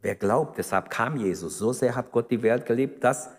[0.00, 1.58] Wer glaubt, deshalb kam Jesus.
[1.58, 3.30] So sehr hat Gott die Welt geliebt, dass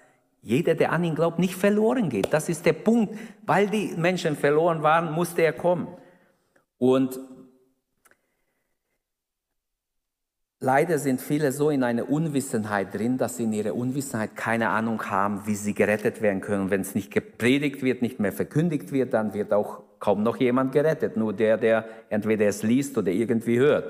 [0.42, 2.34] jeder, der an ihn glaubt, nicht verloren geht.
[2.34, 3.18] Das ist der Punkt.
[3.46, 5.88] Weil die Menschen verloren waren, musste er kommen.
[6.78, 7.20] Und
[10.64, 15.02] Leider sind viele so in einer Unwissenheit drin, dass sie in ihrer Unwissenheit keine Ahnung
[15.10, 16.70] haben, wie sie gerettet werden können.
[16.70, 20.74] Wenn es nicht gepredigt wird, nicht mehr verkündigt wird, dann wird auch kaum noch jemand
[20.74, 21.16] gerettet.
[21.16, 23.86] Nur der, der entweder es liest oder irgendwie hört.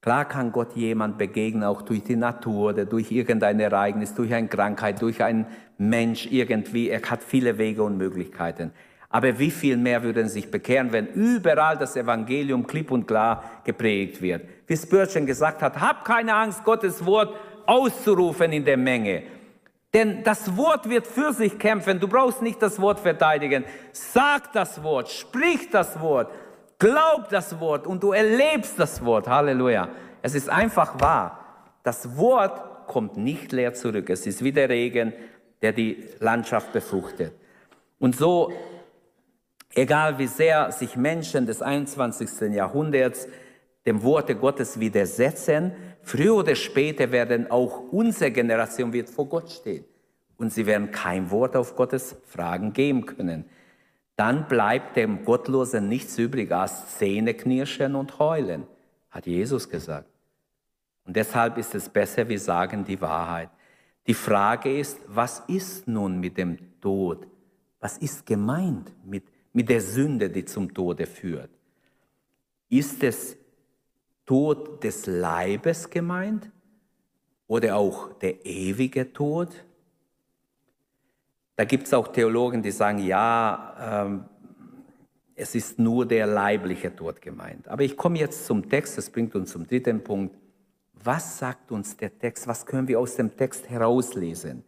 [0.00, 4.48] Klar kann Gott jemand begegnen, auch durch die Natur oder durch irgendein Ereignis, durch eine
[4.48, 5.46] Krankheit, durch einen
[5.78, 6.88] Mensch irgendwie.
[6.90, 8.72] Er hat viele Wege und Möglichkeiten.
[9.08, 14.20] Aber wie viel mehr würden sich bekehren, wenn überall das Evangelium klipp und klar geprägt
[14.22, 14.42] wird?
[14.66, 17.34] Wie Spurgeon gesagt hat, hab keine Angst, Gottes Wort
[17.66, 19.22] auszurufen in der Menge.
[19.96, 21.98] Denn das Wort wird für sich kämpfen.
[21.98, 23.64] Du brauchst nicht das Wort verteidigen.
[23.92, 26.30] Sag das Wort, sprich das Wort,
[26.78, 29.26] glaub das Wort und du erlebst das Wort.
[29.26, 29.88] Halleluja.
[30.20, 31.40] Es ist einfach wahr.
[31.82, 34.10] Das Wort kommt nicht leer zurück.
[34.10, 35.14] Es ist wie der Regen,
[35.62, 37.32] der die Landschaft befruchtet.
[37.98, 38.52] Und so
[39.76, 42.54] Egal wie sehr sich Menschen des 21.
[42.54, 43.28] Jahrhunderts
[43.84, 45.72] dem Worte Gottes widersetzen,
[46.06, 49.84] früher oder später werden auch unsere Generation wird vor Gott stehen.
[50.38, 53.44] Und sie werden kein Wort auf Gottes Fragen geben können.
[54.16, 58.66] Dann bleibt dem Gottlosen nichts übrig als Zähneknirschen und Heulen,
[59.10, 60.08] hat Jesus gesagt.
[61.04, 63.50] Und deshalb ist es besser, wir sagen die Wahrheit.
[64.06, 67.26] Die Frage ist, was ist nun mit dem Tod?
[67.80, 69.24] Was ist gemeint mit
[69.56, 71.48] mit der Sünde, die zum Tode führt.
[72.68, 73.38] Ist es
[74.26, 76.50] Tod des Leibes gemeint
[77.46, 79.64] oder auch der ewige Tod?
[81.54, 84.24] Da gibt es auch Theologen, die sagen, ja, ähm,
[85.34, 87.68] es ist nur der leibliche Tod gemeint.
[87.68, 90.36] Aber ich komme jetzt zum Text, das bringt uns zum dritten Punkt.
[91.04, 92.48] Was sagt uns der Text?
[92.48, 94.64] Was können wir aus dem Text herauslesen?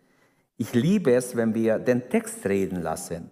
[0.56, 3.30] Ich liebe es, wenn wir den Text reden lassen.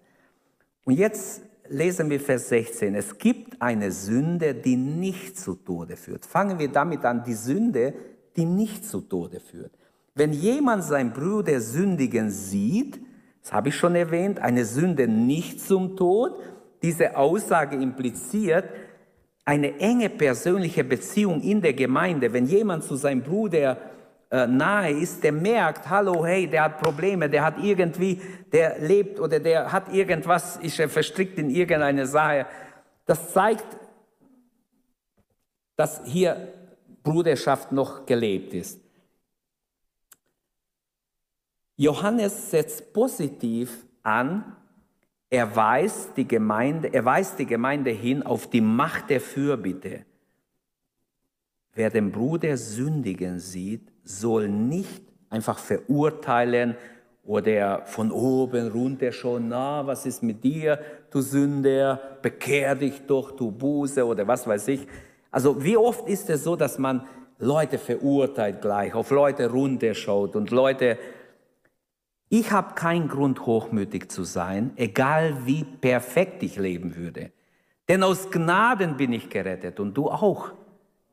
[0.85, 2.95] Und jetzt lesen wir Vers 16.
[2.95, 6.25] Es gibt eine Sünde, die nicht zu Tode führt.
[6.27, 7.95] Fangen wir damit an, die Sünde,
[8.37, 9.73] die nicht zu Tode führt.
[10.15, 13.01] Wenn jemand seinen Bruder sündigen sieht,
[13.43, 16.37] das habe ich schon erwähnt, eine Sünde nicht zum Tod,
[16.83, 18.65] diese Aussage impliziert
[19.45, 22.33] eine enge persönliche Beziehung in der Gemeinde.
[22.33, 23.79] Wenn jemand zu seinem Bruder
[24.31, 28.21] nahe ist, der merkt, hallo, hey, der hat Probleme, der hat irgendwie,
[28.53, 32.47] der lebt oder der hat irgendwas, ist er verstrickt in irgendeine Sache.
[33.05, 33.67] Das zeigt,
[35.77, 36.53] dass hier
[37.03, 38.81] Bruderschaft noch gelebt ist.
[41.77, 44.57] Johannes setzt positiv an,
[45.29, 50.05] er weist die Gemeinde, er weist die Gemeinde hin auf die Macht der Fürbitte.
[51.75, 56.77] Wer den Bruder sündigen sieht, soll nicht einfach verurteilen
[57.25, 60.79] oder von oben runter schon, na, was ist mit dir,
[61.11, 64.87] du Sünder, bekehr dich doch, du Buße oder was weiß ich.
[65.31, 67.05] Also wie oft ist es so, dass man
[67.39, 70.99] Leute verurteilt gleich, auf Leute runterschaut und Leute,
[72.29, 77.33] ich habe keinen Grund, hochmütig zu sein, egal wie perfekt ich leben würde.
[77.89, 80.53] Denn aus Gnaden bin ich gerettet und du auch.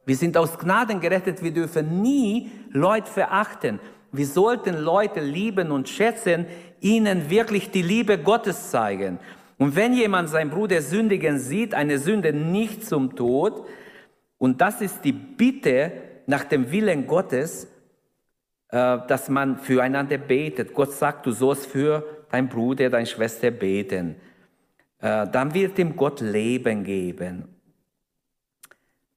[0.05, 1.41] Wir sind aus Gnaden gerettet.
[1.41, 3.79] Wir dürfen nie Leute verachten.
[4.11, 6.45] Wir sollten Leute lieben und schätzen,
[6.81, 9.19] ihnen wirklich die Liebe Gottes zeigen.
[9.57, 13.65] Und wenn jemand seinen Bruder sündigen sieht, eine Sünde nicht zum Tod,
[14.37, 15.93] und das ist die Bitte
[16.25, 17.67] nach dem Willen Gottes,
[18.69, 20.73] äh, dass man füreinander betet.
[20.73, 24.15] Gott sagt, du sollst für dein Bruder, deine Schwester beten.
[24.99, 27.52] Äh, dann wird ihm Gott Leben geben.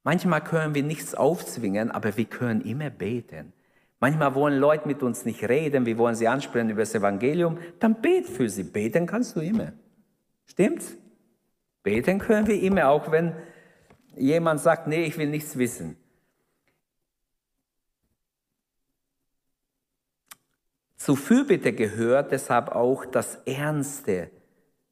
[0.07, 3.53] Manchmal können wir nichts aufzwingen, aber wir können immer beten.
[3.99, 8.01] Manchmal wollen Leute mit uns nicht reden, wir wollen sie ansprechen über das Evangelium, dann
[8.01, 8.62] bet für sie.
[8.62, 9.73] Beten kannst du immer.
[10.45, 10.97] Stimmt's?
[11.83, 13.35] Beten können wir immer, auch wenn
[14.14, 15.97] jemand sagt, nee, ich will nichts wissen.
[20.97, 24.31] Zu Fürbitte gehört deshalb auch das ernste,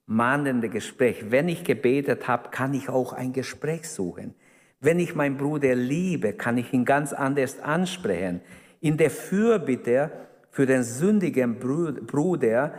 [0.07, 1.31] mahnende Gespräch.
[1.31, 4.35] Wenn ich gebetet habe, kann ich auch ein Gespräch suchen.
[4.85, 8.43] Wenn ich meinen Bruder liebe, kann ich ihn ganz anders ansprechen.
[8.81, 10.11] In der Fürbitte
[10.51, 12.75] für den sündigen Bruder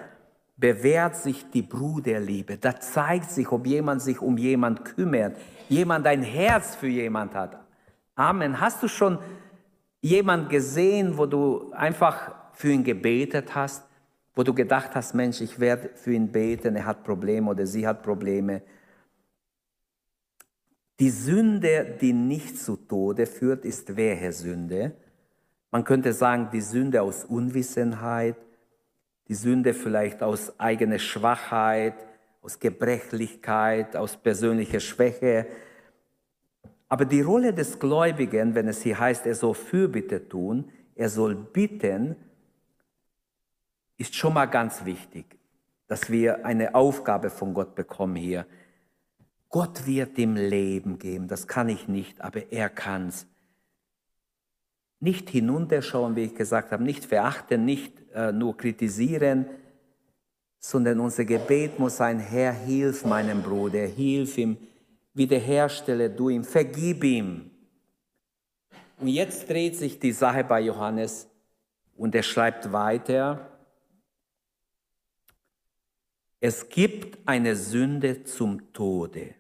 [0.56, 2.58] bewährt sich die Bruderliebe.
[2.58, 5.36] Da zeigt sich, ob jemand sich um jemand kümmert,
[5.68, 7.60] jemand ein Herz für jemand hat.
[8.14, 8.62] Amen.
[8.62, 9.18] Hast du schon
[10.00, 13.84] jemand gesehen, wo du einfach für ihn gebetet hast,
[14.36, 17.88] wo du gedacht hast, Mensch, ich werde für ihn beten, er hat Probleme oder sie
[17.88, 18.62] hat Probleme
[21.00, 24.94] die Sünde, die nicht zu Tode führt, ist welche Sünde?
[25.72, 28.38] Man könnte sagen, die Sünde aus Unwissenheit,
[29.28, 31.96] die Sünde vielleicht aus eigener Schwachheit,
[32.42, 35.48] aus Gebrechlichkeit, aus persönlicher Schwäche.
[36.88, 41.36] Aber die Rolle des Gläubigen, wenn es hier heißt, er soll Fürbitte tun, er soll
[41.36, 42.16] bitten,
[43.98, 45.38] ist schon mal ganz wichtig,
[45.88, 48.46] dass wir eine Aufgabe von Gott bekommen hier.
[49.56, 53.26] Gott wird dem Leben geben, das kann ich nicht, aber er kann's.
[55.00, 59.46] Nicht hinunterschauen, wie ich gesagt habe, nicht verachten, nicht äh, nur kritisieren,
[60.60, 64.58] sondern unser Gebet muss sein, Herr, hilf meinem Bruder, hilf ihm,
[65.14, 67.50] wiederherstelle du ihm, vergib ihm.
[69.00, 71.30] Und jetzt dreht sich die Sache bei Johannes
[71.96, 73.58] und er schreibt weiter,
[76.42, 79.36] es gibt eine Sünde zum Tode.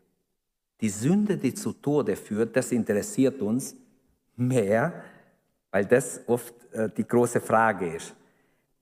[0.86, 3.76] Die Sünde, die zu Tode führt, das interessiert uns
[4.36, 4.94] mehr,
[5.72, 8.16] weil das oft äh, die große Frage ist,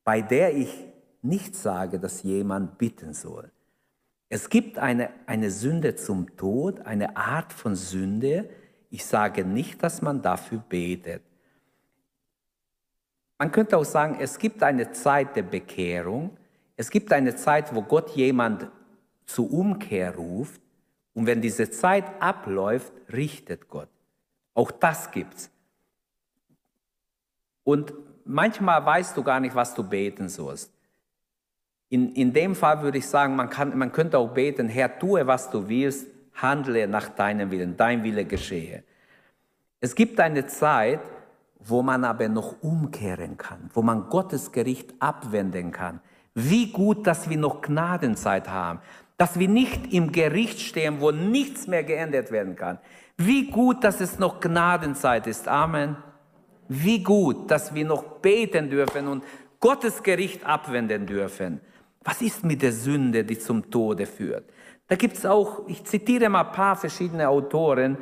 [0.03, 0.83] bei der ich
[1.21, 3.49] nicht sage, dass jemand bitten soll.
[4.27, 8.49] Es gibt eine, eine Sünde zum Tod, eine Art von Sünde.
[8.89, 11.23] Ich sage nicht, dass man dafür betet.
[13.37, 16.31] Man könnte auch sagen, es gibt eine Zeit der Bekehrung.
[16.75, 18.67] Es gibt eine Zeit, wo Gott jemand
[19.25, 20.59] zur Umkehr ruft.
[21.13, 23.89] Und wenn diese Zeit abläuft, richtet Gott.
[24.53, 25.51] Auch das gibt's.
[27.63, 27.93] Und
[28.25, 30.71] manchmal weißt du gar nicht, was du beten sollst.
[31.89, 35.25] In, in dem Fall würde ich sagen, man, kann, man könnte auch beten, Herr, tue,
[35.27, 38.83] was du willst, handle nach deinem Willen, dein Wille geschehe.
[39.79, 41.01] Es gibt eine Zeit,
[41.59, 46.01] wo man aber noch umkehren kann, wo man Gottes Gericht abwenden kann.
[46.33, 48.79] Wie gut, dass wir noch Gnadenzeit haben,
[49.17, 52.79] dass wir nicht im Gericht stehen, wo nichts mehr geändert werden kann.
[53.17, 55.47] Wie gut, dass es noch Gnadenzeit ist.
[55.47, 55.97] Amen.
[56.67, 59.23] Wie gut, dass wir noch beten dürfen und
[59.59, 61.61] Gottes Gericht abwenden dürfen.
[62.03, 64.49] Was ist mit der Sünde, die zum Tode führt?
[64.87, 67.97] Da gibt es auch, ich zitiere mal ein paar verschiedene Autoren,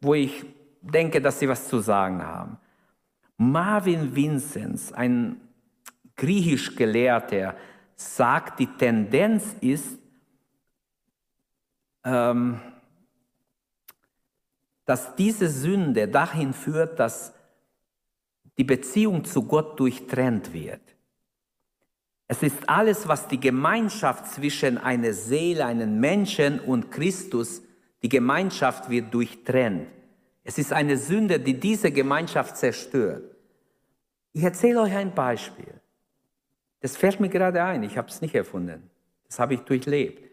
[0.00, 0.44] wo ich
[0.82, 2.58] denke, dass sie was zu sagen haben.
[3.38, 5.40] Marvin Vincenz, ein
[6.16, 7.54] griechisch Gelehrter,
[7.94, 9.97] sagt, die Tendenz ist,
[14.84, 17.34] dass diese Sünde dahin führt, dass
[18.56, 20.80] die Beziehung zu Gott durchtrennt wird.
[22.26, 27.62] Es ist alles, was die Gemeinschaft zwischen einer Seele, einem Menschen und Christus,
[28.02, 29.88] die Gemeinschaft wird durchtrennt.
[30.44, 33.34] Es ist eine Sünde, die diese Gemeinschaft zerstört.
[34.32, 35.80] Ich erzähle euch ein Beispiel.
[36.80, 38.90] Das fällt mir gerade ein, ich habe es nicht erfunden.
[39.26, 40.27] Das habe ich durchlebt.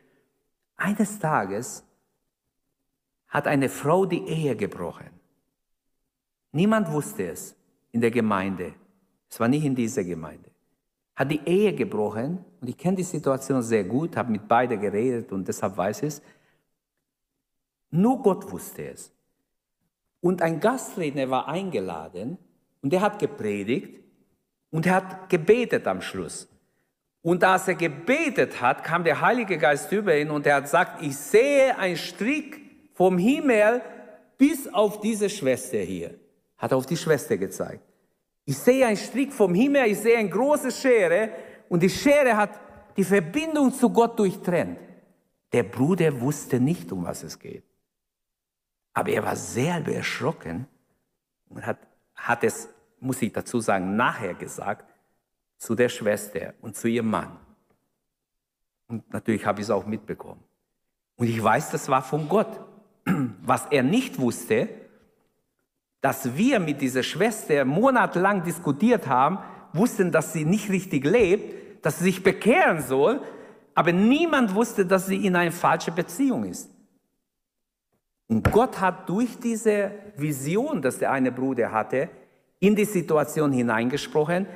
[0.78, 1.84] Eines Tages
[3.28, 5.10] hat eine Frau die Ehe gebrochen.
[6.52, 7.56] Niemand wusste es
[7.92, 8.74] in der Gemeinde.
[9.30, 10.50] Es war nicht in dieser Gemeinde.
[11.16, 15.32] Hat die Ehe gebrochen und ich kenne die Situation sehr gut, habe mit beiden geredet
[15.32, 16.22] und deshalb weiß ich es.
[17.92, 19.12] Nur Gott wusste es.
[20.22, 22.38] Und ein Gastredner war eingeladen
[22.82, 24.00] und er hat gepredigt
[24.72, 26.48] und er hat gebetet am Schluss.
[27.26, 31.02] Und als er gebetet hat, kam der Heilige Geist über ihn und er hat gesagt,
[31.02, 32.62] ich sehe einen Strick
[32.94, 33.82] vom Himmel
[34.38, 36.14] bis auf diese Schwester hier.
[36.56, 37.82] Hat auf die Schwester gezeigt.
[38.46, 41.32] Ich sehe einen Strick vom Himmel, ich sehe eine große Schere
[41.68, 42.60] und die Schere hat
[42.96, 44.78] die Verbindung zu Gott durchtrennt.
[45.52, 47.64] Der Bruder wusste nicht, um was es geht.
[48.94, 50.68] Aber er war selber erschrocken
[51.50, 51.80] und hat,
[52.14, 52.70] hat es,
[53.00, 54.86] muss ich dazu sagen, nachher gesagt,
[55.58, 57.38] zu der Schwester und zu ihrem Mann.
[58.88, 60.44] Und natürlich habe ich es auch mitbekommen.
[61.16, 62.60] Und ich weiß, das war von Gott.
[63.42, 64.70] Was er nicht wusste,
[66.02, 69.40] dass wir mit dieser Schwester monatelang diskutiert haben,
[69.74, 73.22] wussten, dass sie nicht richtig lebt, dass sie sich bekehren soll,
[73.74, 76.70] aber niemand wusste, dass sie in einer falschen Beziehung ist.
[78.28, 82.10] Und Gott hat durch diese Vision, dass der eine Bruder hatte,
[82.60, 84.48] in die Situation hineingesprochen,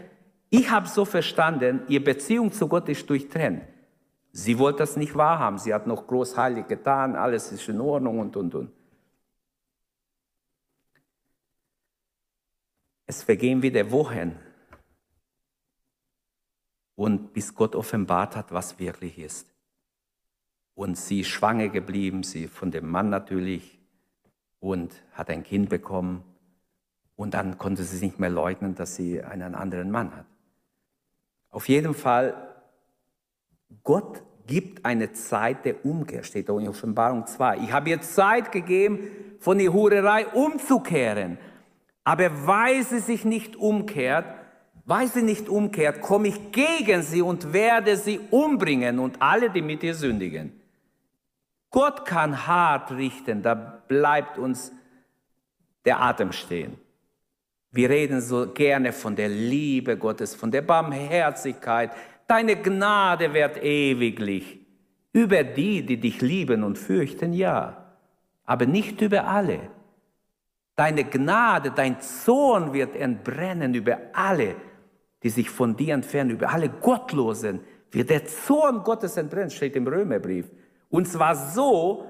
[0.49, 3.63] Ich habe so verstanden, ihre Beziehung zu Gott ist durchtrennt.
[4.31, 5.57] Sie wollte das nicht wahrhaben.
[5.57, 8.71] Sie hat noch großheilig getan, alles ist in Ordnung und, und, und.
[13.05, 14.37] Es vergehen wieder Wochen.
[16.95, 19.51] Und bis Gott offenbart hat, was wirklich ist.
[20.75, 23.79] Und sie ist schwanger geblieben, sie von dem Mann natürlich,
[24.59, 26.23] und hat ein Kind bekommen.
[27.15, 30.25] Und dann konnte sie nicht mehr leugnen, dass sie einen anderen Mann hat.
[31.51, 32.49] Auf jeden Fall
[33.83, 37.59] Gott gibt eine Zeit der Umkehr, steht da in Offenbarung 2.
[37.59, 38.99] Ich habe ihr Zeit gegeben,
[39.39, 41.37] von der Hurerei umzukehren.
[42.03, 44.25] Aber weil sie sich nicht umkehrt,
[44.85, 49.61] weil sie nicht umkehrt, komme ich gegen sie und werde sie umbringen und alle, die
[49.61, 50.59] mit ihr sündigen.
[51.69, 54.71] Gott kann hart richten, da bleibt uns
[55.85, 56.79] der Atem stehen.
[57.71, 61.91] Wir reden so gerne von der Liebe Gottes, von der Barmherzigkeit,
[62.29, 64.59] Deine Gnade wird ewiglich.
[65.11, 67.95] Über die, die dich lieben und fürchten, ja,
[68.45, 69.61] aber nicht über alle.
[70.75, 74.55] Deine Gnade, dein Zorn wird entbrennen über alle,
[75.23, 79.87] die sich von dir entfernen, über alle Gottlosen wird der Zorn Gottes entbrennen, steht im
[79.87, 80.51] Römerbrief.
[80.89, 82.05] Und zwar so,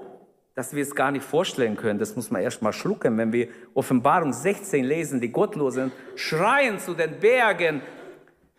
[0.54, 1.98] dass wir es gar nicht vorstellen können.
[1.98, 5.20] Das muss man erst mal schlucken, wenn wir Offenbarung 16 lesen.
[5.20, 7.82] Die Gottlosen schreien zu den Bergen,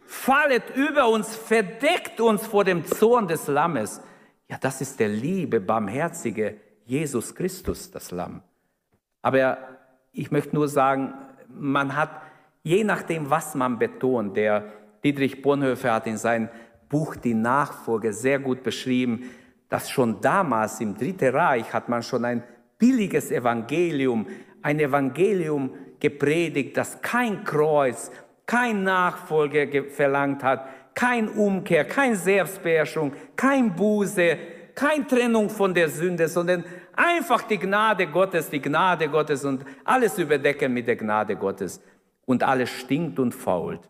[0.05, 4.01] fallet über uns, verdeckt uns vor dem Zorn des Lammes.
[4.47, 8.41] Ja, das ist der liebe, barmherzige Jesus Christus, das Lamm.
[9.21, 9.57] Aber
[10.11, 11.13] ich möchte nur sagen,
[11.47, 12.21] man hat,
[12.63, 14.65] je nachdem, was man betont, der
[15.03, 16.49] Dietrich Bonhoeffer hat in seinem
[16.89, 19.31] Buch Die Nachfolge sehr gut beschrieben,
[19.71, 22.43] dass schon damals im Dritten Reich hat man schon ein
[22.77, 24.27] billiges Evangelium,
[24.61, 28.11] ein Evangelium gepredigt, das kein Kreuz,
[28.45, 34.37] kein Nachfolger verlangt hat, kein Umkehr, kein Selbstbeherrschung, kein Buße,
[34.75, 40.17] keine Trennung von der Sünde, sondern einfach die Gnade Gottes, die Gnade Gottes und alles
[40.17, 41.81] überdecken mit der Gnade Gottes.
[42.25, 43.89] Und alles stinkt und fault,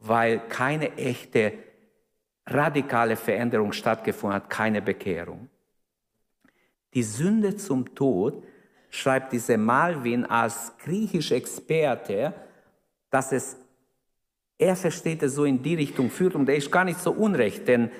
[0.00, 1.52] weil keine echte
[2.46, 5.48] radikale Veränderung stattgefunden hat, keine Bekehrung.
[6.94, 8.44] Die Sünde zum Tod
[8.90, 12.34] schreibt dieser Malvin als griechischer Experte,
[13.10, 13.56] dass es
[14.58, 17.66] er versteht es so in die Richtung führt und er ist gar nicht so unrecht,
[17.66, 17.90] denn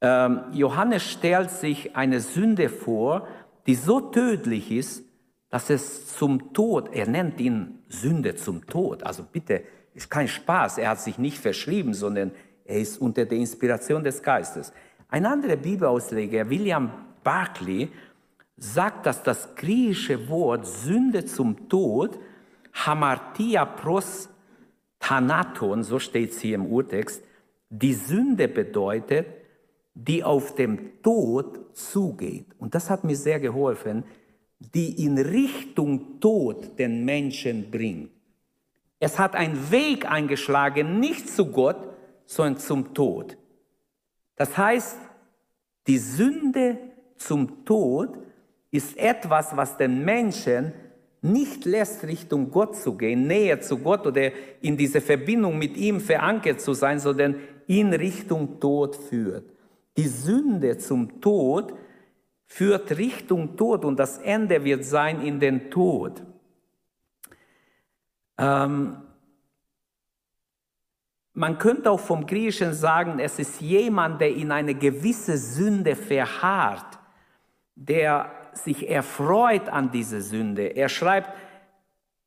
[0.00, 3.28] ähm, Johannes stellt sich eine Sünde vor,
[3.66, 5.04] die so tödlich ist,
[5.50, 9.04] dass es zum Tod, er nennt ihn Sünde zum Tod.
[9.04, 12.32] Also bitte, ist kein Spaß, er hat sich nicht verschrieben, sondern
[12.72, 14.72] er ist unter der Inspiration des Geistes.
[15.08, 16.90] Ein anderer Bibelausleger, William
[17.22, 17.90] Barclay,
[18.56, 22.18] sagt, dass das griechische Wort Sünde zum Tod,
[22.72, 24.30] Hamartia pros
[24.98, 27.22] Thanaton, so steht es hier im Urtext,
[27.68, 29.26] die Sünde bedeutet,
[29.94, 32.46] die auf dem Tod zugeht.
[32.58, 34.04] Und das hat mir sehr geholfen,
[34.58, 38.10] die in Richtung Tod den Menschen bringt.
[38.98, 41.91] Es hat einen Weg eingeschlagen, nicht zu Gott,
[42.34, 43.36] sondern zum Tod.
[44.36, 44.96] Das heißt,
[45.86, 46.78] die Sünde
[47.16, 48.18] zum Tod
[48.70, 50.72] ist etwas, was den Menschen
[51.20, 56.00] nicht lässt, Richtung Gott zu gehen, näher zu Gott oder in diese Verbindung mit ihm
[56.00, 59.44] verankert zu sein, sondern in Richtung Tod führt.
[59.96, 61.74] Die Sünde zum Tod
[62.46, 66.22] führt Richtung Tod und das Ende wird sein in den Tod.
[68.38, 68.96] Ähm,
[71.34, 76.98] man könnte auch vom Griechischen sagen, es ist jemand, der in eine gewisse Sünde verharrt,
[77.74, 80.66] der sich erfreut an diese Sünde.
[80.76, 81.30] Er schreibt,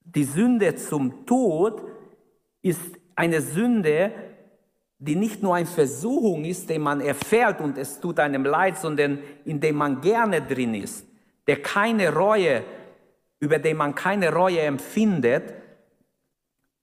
[0.04, 1.84] die Sünde zum Tod
[2.62, 2.82] ist
[3.16, 4.12] eine Sünde,
[4.98, 9.20] die nicht nur eine Versuchung ist, die man erfährt und es tut einem leid, sondern
[9.44, 11.06] in dem man gerne drin ist,
[11.46, 12.64] der keine Reue,
[13.40, 15.54] über den man keine Reue empfindet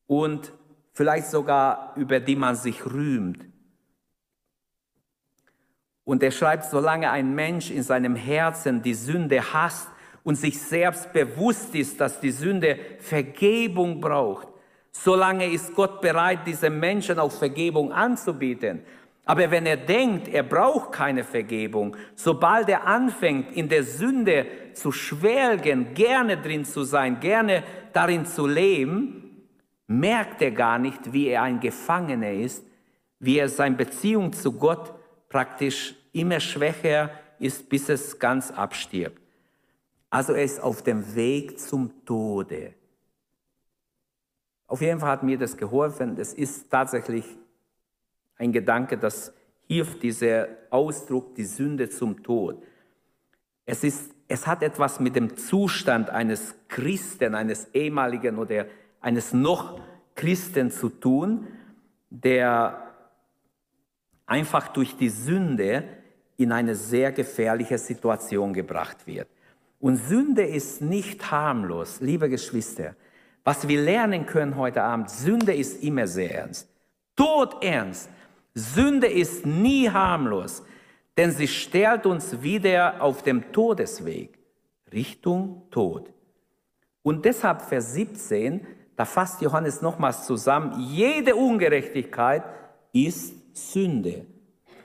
[0.07, 0.53] und
[0.93, 3.45] vielleicht sogar über die man sich rühmt.
[6.05, 9.89] Und er schreibt, solange ein Mensch in seinem Herzen die Sünde hasst
[10.25, 14.49] und sich selbst bewusst ist, dass die Sünde Vergebung braucht,
[14.91, 18.83] solange ist Gott bereit, diesem Menschen auch Vergebung anzubieten.
[19.25, 24.91] Aber wenn er denkt, er braucht keine Vergebung, sobald er anfängt, in der Sünde zu
[24.91, 27.63] schwelgen, gerne drin zu sein, gerne
[27.93, 29.22] darin zu leben,
[29.87, 32.65] merkt er gar nicht, wie er ein Gefangener ist,
[33.19, 34.95] wie er seine Beziehung zu Gott
[35.29, 39.21] praktisch immer schwächer ist, bis es ganz abstirbt.
[40.11, 42.75] Also er ist auf dem Weg zum Tode.
[44.67, 46.19] Auf jeden Fall hat mir das geholfen.
[46.19, 47.25] Es ist tatsächlich
[48.37, 49.33] ein Gedanke, das
[49.67, 52.63] hilft, dieser Ausdruck, die Sünde zum Tod.
[53.65, 58.67] Es, ist, es hat etwas mit dem Zustand eines Christen, eines ehemaligen oder
[59.03, 59.79] eines noch
[60.15, 61.49] Christen zu tun,
[62.09, 62.83] der
[64.27, 65.85] einfach durch die Sünde
[66.37, 69.29] in eine sehr gefährliche Situation gebracht wird.
[69.79, 72.95] Und Sünde ist nicht harmlos, liebe Geschwister.
[73.45, 76.69] Was wir lernen können heute Abend, Sünde ist immer sehr ernst.
[77.17, 78.09] Tod ernst.
[78.55, 80.63] Sünde ist nie harmlos,
[81.17, 84.39] denn sie stellt uns wieder auf dem Todesweg,
[84.93, 86.13] Richtung Tod.
[87.03, 88.65] Und deshalb Vers 17,
[88.97, 92.43] da fasst Johannes nochmals zusammen, jede Ungerechtigkeit
[92.93, 94.27] ist Sünde.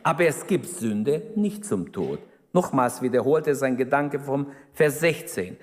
[0.03, 2.19] Aber es gibt Sünde nicht zum Tod.
[2.53, 5.57] Nochmals wiederholt er sein Gedanke vom Vers 16.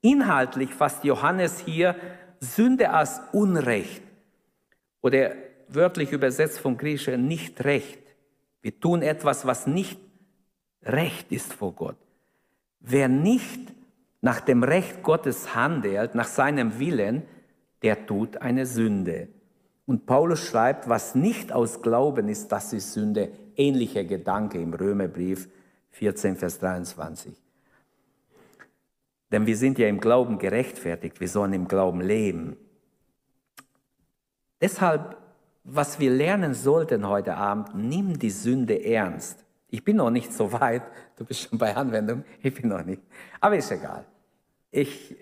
[0.00, 1.96] Inhaltlich fasst Johannes hier
[2.40, 4.02] Sünde als Unrecht
[5.00, 5.32] oder
[5.68, 7.98] wörtlich übersetzt vom Griechischen nicht recht.
[8.62, 9.98] Wir tun etwas, was nicht
[10.82, 11.96] recht ist vor Gott.
[12.80, 13.60] Wer nicht
[14.20, 17.22] nach dem Recht Gottes handelt, nach seinem Willen,
[17.82, 19.28] der tut eine Sünde.
[19.86, 25.48] Und Paulus schreibt, was nicht aus Glauben ist, das ist Sünde ähnlicher Gedanke im Römerbrief
[25.92, 27.34] 14, Vers 23.
[29.32, 32.56] Denn wir sind ja im Glauben gerechtfertigt, wir sollen im Glauben leben.
[34.60, 35.16] Deshalb,
[35.64, 39.44] was wir lernen sollten heute Abend, nimm die Sünde ernst.
[39.70, 40.82] Ich bin noch nicht so weit,
[41.16, 43.02] du bist schon bei Anwendung, ich bin noch nicht.
[43.40, 44.04] Aber ist egal.
[44.70, 45.16] Ich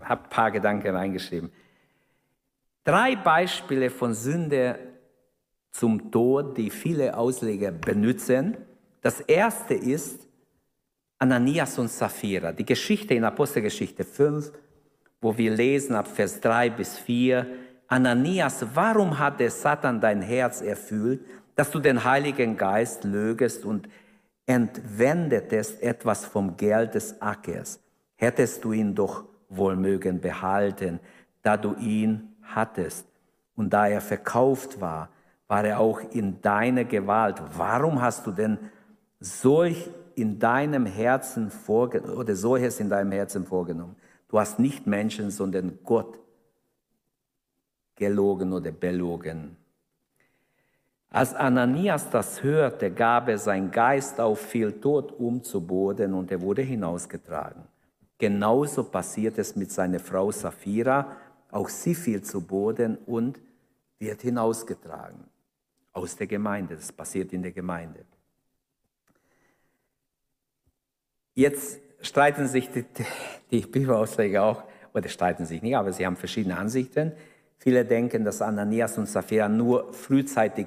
[0.00, 1.50] habe ein paar Gedanken reingeschrieben.
[2.84, 4.78] Drei Beispiele von Sünde
[5.72, 8.58] zum Tod, die viele Ausleger benutzen.
[9.00, 10.28] Das erste ist
[11.18, 14.52] Ananias und Sapphira, die Geschichte in Apostelgeschichte 5,
[15.22, 17.46] wo wir lesen ab Vers 3 bis 4.
[17.88, 21.24] Ananias, warum hat der Satan dein Herz erfüllt,
[21.54, 23.88] dass du den Heiligen Geist lögest und
[24.44, 27.80] entwendetest etwas vom Geld des Ackers?
[28.16, 31.00] Hättest du ihn doch wohl mögen behalten,
[31.42, 33.06] da du ihn hattest
[33.56, 35.08] und da er verkauft war
[35.46, 37.40] war er auch in deiner Gewalt.
[37.56, 38.58] Warum hast du denn
[39.20, 43.96] solch in deinem Herzen vorgenommen oder solches in deinem Herzen vorgenommen?
[44.28, 46.18] Du hast nicht Menschen, sondern Gott
[47.96, 49.56] gelogen oder belogen.
[51.10, 56.32] Als Ananias das hörte, gab er sein Geist auf viel Tod um zu Boden und
[56.32, 57.62] er wurde hinausgetragen.
[58.18, 61.16] Genauso passiert es mit seiner Frau Sapphira.
[61.54, 63.40] Auch sie fiel zu Boden und
[64.00, 65.22] wird hinausgetragen
[65.92, 66.74] aus der Gemeinde.
[66.74, 68.04] Das passiert in der Gemeinde.
[71.34, 72.84] Jetzt streiten sich die,
[73.52, 77.12] die Bibelausleger auch, oder streiten sich nicht, aber sie haben verschiedene Ansichten.
[77.58, 80.66] Viele denken, dass Ananias und Sapphira nur frühzeitig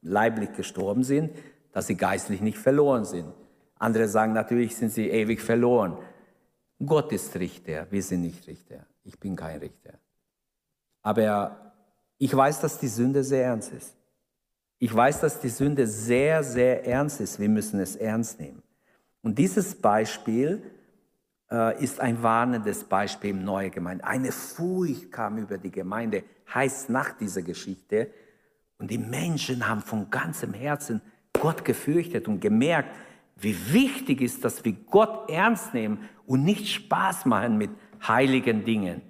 [0.00, 1.36] leiblich gestorben sind,
[1.72, 3.34] dass sie geistlich nicht verloren sind.
[3.78, 5.98] Andere sagen, natürlich sind sie ewig verloren.
[6.84, 8.86] Gott ist Richter, wir sind nicht Richter.
[9.04, 9.98] Ich bin kein Richter.
[11.02, 11.72] Aber
[12.18, 13.94] ich weiß, dass die Sünde sehr ernst ist.
[14.78, 17.38] Ich weiß, dass die Sünde sehr, sehr ernst ist.
[17.38, 18.62] Wir müssen es ernst nehmen.
[19.22, 20.62] Und dieses Beispiel
[21.50, 24.04] äh, ist ein warnendes Beispiel im Neuen Gemeinde.
[24.04, 28.10] Eine Furcht kam über die Gemeinde, heißt nach dieser Geschichte.
[28.78, 31.00] Und die Menschen haben von ganzem Herzen
[31.32, 32.96] Gott gefürchtet und gemerkt,
[33.36, 37.70] wie wichtig ist, dass wir Gott ernst nehmen und nicht Spaß machen mit
[38.06, 39.02] heiligen Dingen.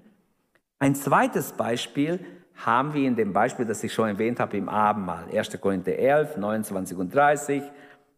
[0.83, 2.19] Ein zweites Beispiel
[2.57, 5.27] haben wir in dem Beispiel, das ich schon erwähnt habe, im Abendmahl.
[5.33, 5.61] 1.
[5.61, 7.63] Korinther 11, 29 und 30.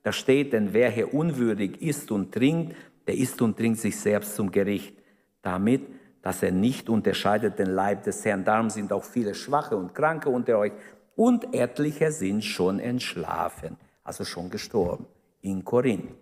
[0.03, 2.75] Da steht, denn wer hier unwürdig isst und trinkt,
[3.07, 4.97] der isst und trinkt sich selbst zum Gericht,
[5.43, 5.83] damit,
[6.23, 8.47] dass er nicht unterscheidet den Leib des Herrn.
[8.47, 10.73] Darum sind auch viele Schwache und Kranke unter euch
[11.17, 15.05] und etliche sind schon entschlafen, also schon gestorben
[15.43, 16.15] in Korinth.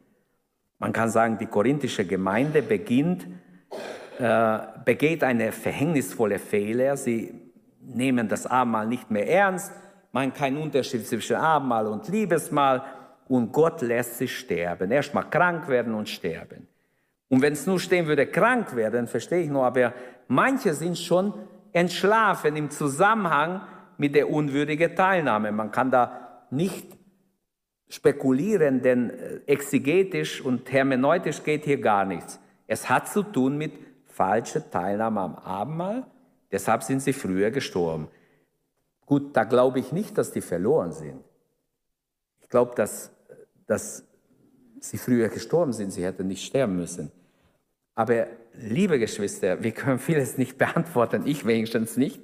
[0.80, 3.28] Man kann sagen, die korinthische Gemeinde beginnt,
[4.18, 6.96] äh, begeht eine verhängnisvolle Fehler.
[6.96, 7.34] Sie
[7.80, 9.72] nehmen das Abendmahl nicht mehr ernst,
[10.12, 12.82] machen keinen Unterschied zwischen Abendmahl und Liebesmahl
[13.28, 14.90] und Gott lässt sie sterben.
[14.90, 16.68] Erstmal krank werden und sterben.
[17.28, 19.94] Und wenn es nur stehen würde, krank werden, verstehe ich nur, aber
[20.28, 21.32] manche sind schon
[21.72, 23.62] entschlafen im Zusammenhang
[23.96, 25.50] mit der unwürdigen Teilnahme.
[25.52, 26.98] Man kann da nicht
[27.88, 32.40] spekulieren, denn äh, exegetisch und hermeneutisch geht hier gar nichts.
[32.66, 33.72] Es hat zu tun mit
[34.12, 36.06] falscher Teilnahme am Abendmahl
[36.52, 38.08] Deshalb sind sie früher gestorben.
[39.06, 41.24] Gut, da glaube ich nicht, dass die verloren sind.
[42.42, 43.10] Ich glaube, dass,
[43.66, 44.04] dass
[44.78, 45.92] sie früher gestorben sind.
[45.92, 47.10] Sie hätten nicht sterben müssen.
[47.94, 52.20] Aber liebe Geschwister, wir können vieles nicht beantworten, ich wenigstens nicht.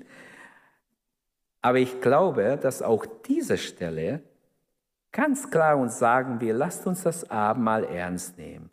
[1.63, 4.23] Aber ich glaube, dass auch diese Stelle
[5.11, 8.71] Ganz klar und sagen wir, lasst uns das Abendmahl ernst nehmen.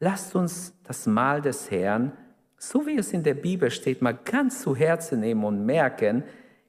[0.00, 2.12] Lasst uns das Mahl des Herrn,
[2.58, 6.24] so wie es in der Bibel steht, mal ganz zu Herzen nehmen und merken,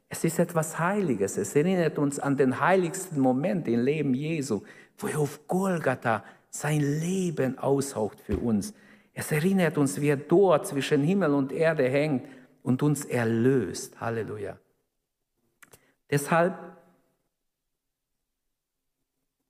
[0.10, 1.38] es ist etwas Heiliges.
[1.38, 4.62] Es erinnert uns an den heiligsten Moment im Leben Jesu,
[4.98, 8.74] wo er auf Golgatha sein Leben aushaucht für uns.
[9.14, 12.28] Es erinnert uns, wie er dort zwischen Himmel und Erde hängt
[12.64, 14.00] und uns erlöst.
[14.00, 14.58] Halleluja.
[16.10, 16.56] Deshalb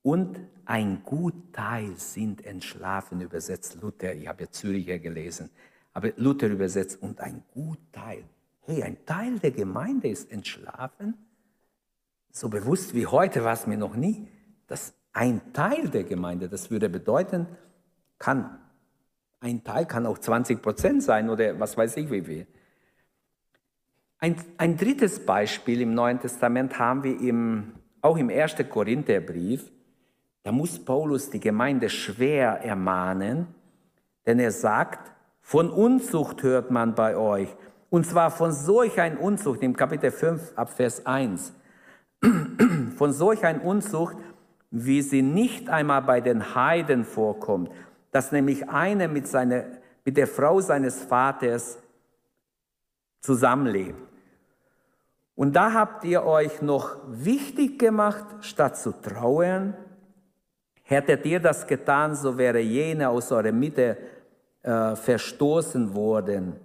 [0.02, 4.14] und ein gut Teil sind entschlafen, übersetzt Luther.
[4.16, 5.50] Ich habe ja Züricher gelesen,
[5.98, 8.24] aber Luther übersetzt und ein gut Teil.
[8.60, 11.16] Hey, ein Teil der Gemeinde ist entschlafen.
[12.30, 14.28] So bewusst wie heute war es mir noch nie,
[14.68, 17.48] dass ein Teil der Gemeinde, das würde bedeuten,
[18.20, 18.60] kann,
[19.40, 22.48] ein Teil kann auch 20 Prozent sein oder was weiß ich wie viel.
[24.20, 28.58] Ein, ein drittes Beispiel im Neuen Testament haben wir im, auch im 1.
[28.70, 29.72] Korintherbrief.
[30.44, 33.48] Da muss Paulus die Gemeinde schwer ermahnen,
[34.28, 35.17] denn er sagt,
[35.48, 37.48] von Unzucht hört man bei euch.
[37.90, 41.54] Und zwar von solch ein Unzucht, im Kapitel 5 ab Vers 1.
[42.98, 44.18] von solch ein Unzucht,
[44.72, 47.72] wie sie nicht einmal bei den Heiden vorkommt,
[48.12, 49.64] dass nämlich einer mit, seiner,
[50.04, 51.78] mit der Frau seines Vaters
[53.22, 53.96] zusammenlebt.
[55.34, 59.76] Und da habt ihr euch noch wichtig gemacht, statt zu trauern,
[60.90, 63.98] Hättet ihr das getan, so wäre jener aus eurer Mitte
[64.68, 66.58] äh, verstoßen worden,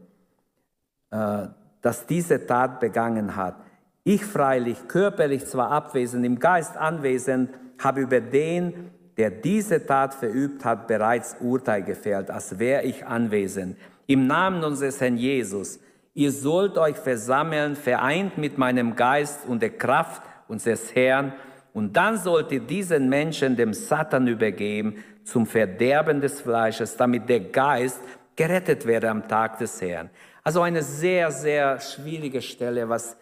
[1.12, 1.46] äh,
[1.82, 3.54] dass diese Tat begangen hat.
[4.02, 10.64] Ich freilich, körperlich zwar abwesend, im Geist anwesend, habe über den, der diese Tat verübt
[10.64, 13.76] hat, bereits Urteil gefällt, als wäre ich anwesend.
[14.08, 15.78] Im Namen unseres Herrn Jesus,
[16.12, 21.34] ihr sollt euch versammeln, vereint mit meinem Geist und der Kraft unseres Herrn,
[21.72, 27.40] und dann sollt ihr diesen Menschen dem Satan übergeben zum Verderben des Fleisches, damit der
[27.40, 28.00] Geist
[28.36, 30.10] gerettet werde am Tag des Herrn.
[30.42, 33.16] Also eine sehr, sehr schwierige Stelle, was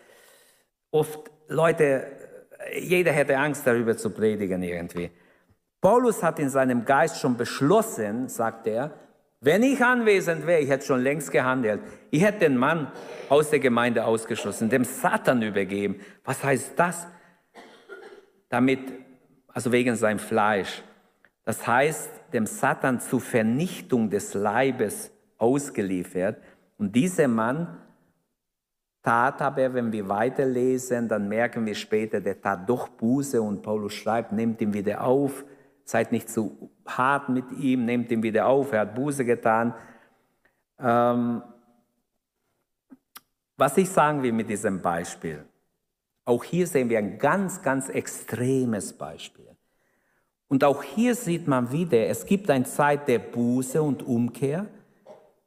[0.91, 2.07] oft Leute,
[2.77, 5.11] jeder hätte Angst darüber zu predigen irgendwie.
[5.81, 8.93] Paulus hat in seinem Geist schon beschlossen, sagt er,
[9.43, 11.81] wenn ich anwesend wäre, ich hätte schon längst gehandelt.
[12.11, 12.93] Ich hätte den Mann
[13.31, 16.01] aus der Gemeinde ausgeschlossen, dem Satan übergeben.
[16.25, 17.07] Was heißt das?
[18.51, 18.93] Damit,
[19.49, 20.83] also wegen seinem Fleisch.
[21.45, 26.37] Das heißt, dem Satan zur Vernichtung des Leibes ausgeliefert.
[26.77, 27.79] Und dieser Mann
[29.03, 33.95] tat aber, wenn wir weiterlesen, dann merken wir später, der tat doch Buße und Paulus
[33.95, 35.45] schreibt, nehmt ihn wieder auf,
[35.85, 39.75] seid nicht zu hart mit ihm, nehmt ihn wieder auf, er hat Buße getan.
[40.79, 41.43] Ähm,
[43.57, 45.45] was ich sagen will mit diesem Beispiel,
[46.31, 49.49] auch hier sehen wir ein ganz, ganz extremes Beispiel.
[50.49, 54.67] Und auch hier sieht man wieder, es gibt eine Zeit der Buße und Umkehr.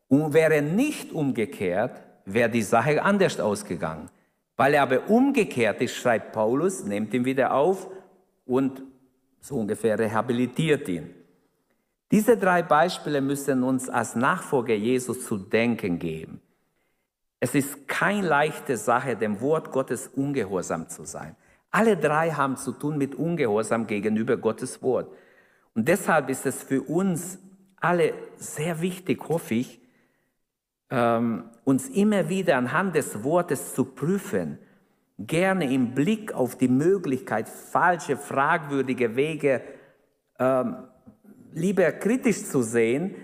[0.10, 4.10] Und wäre nicht umgekehrt, wäre die Sache anders ausgegangen.
[4.56, 7.88] Weil er aber umgekehrt ist, schreibt Paulus, nimmt ihn wieder auf
[8.46, 8.84] und
[9.40, 11.10] so ungefähr rehabilitiert ihn.
[12.12, 16.43] Diese drei Beispiele müssen uns als Nachfolger Jesus zu denken geben.
[17.44, 21.36] Es ist keine leichte Sache, dem Wort Gottes ungehorsam zu sein.
[21.72, 25.12] Alle drei haben zu tun mit Ungehorsam gegenüber Gottes Wort.
[25.76, 27.40] Und deshalb ist es für uns
[27.76, 29.82] alle sehr wichtig, hoffe ich,
[30.90, 34.58] ähm, uns immer wieder anhand des Wortes zu prüfen,
[35.20, 39.62] gerne im Blick auf die Möglichkeit, falsche, fragwürdige Wege
[40.40, 40.78] ähm,
[41.52, 43.16] lieber kritisch zu sehen,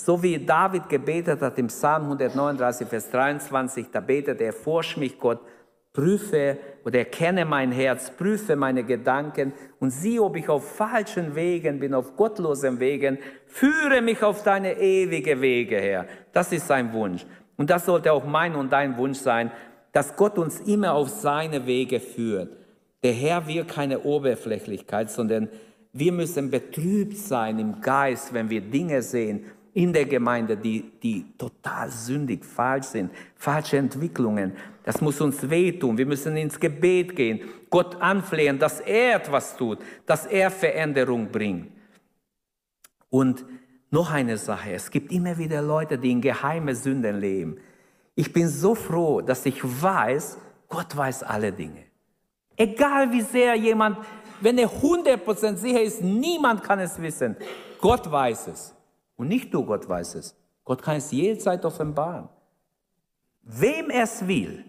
[0.00, 5.18] so wie David gebetet hat im Psalm 139, Vers 23, da betet er, forsch mich
[5.18, 5.40] Gott,
[5.92, 11.80] prüfe oder erkenne mein Herz, prüfe meine Gedanken und sieh, ob ich auf falschen Wegen
[11.80, 16.06] bin, auf gottlosen Wegen, führe mich auf deine ewige Wege her.
[16.32, 17.26] Das ist sein Wunsch.
[17.56, 19.50] Und das sollte auch mein und dein Wunsch sein,
[19.90, 22.52] dass Gott uns immer auf seine Wege führt.
[23.02, 25.48] Der Herr will keine Oberflächlichkeit, sondern
[25.92, 31.24] wir müssen betrübt sein im Geist, wenn wir Dinge sehen in der Gemeinde, die, die
[31.36, 34.52] total sündig, falsch sind, falsche Entwicklungen.
[34.84, 35.96] Das muss uns wehtun.
[35.98, 37.40] Wir müssen ins Gebet gehen,
[37.70, 41.70] Gott anflehen, dass er etwas tut, dass er Veränderung bringt.
[43.10, 43.44] Und
[43.90, 47.58] noch eine Sache, es gibt immer wieder Leute, die in geheime Sünden leben.
[48.14, 50.38] Ich bin so froh, dass ich weiß,
[50.68, 51.84] Gott weiß alle Dinge.
[52.56, 53.98] Egal wie sehr jemand,
[54.40, 57.36] wenn er 100% sicher ist, niemand kann es wissen.
[57.80, 58.74] Gott weiß es.
[59.18, 60.34] Und nicht nur Gott weiß es.
[60.64, 62.28] Gott kann es jederzeit offenbaren.
[63.42, 64.64] Wem er es will.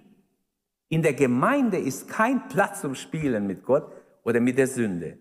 [0.89, 3.91] In der Gemeinde ist kein Platz zum Spielen mit Gott
[4.23, 5.19] oder mit der Sünde.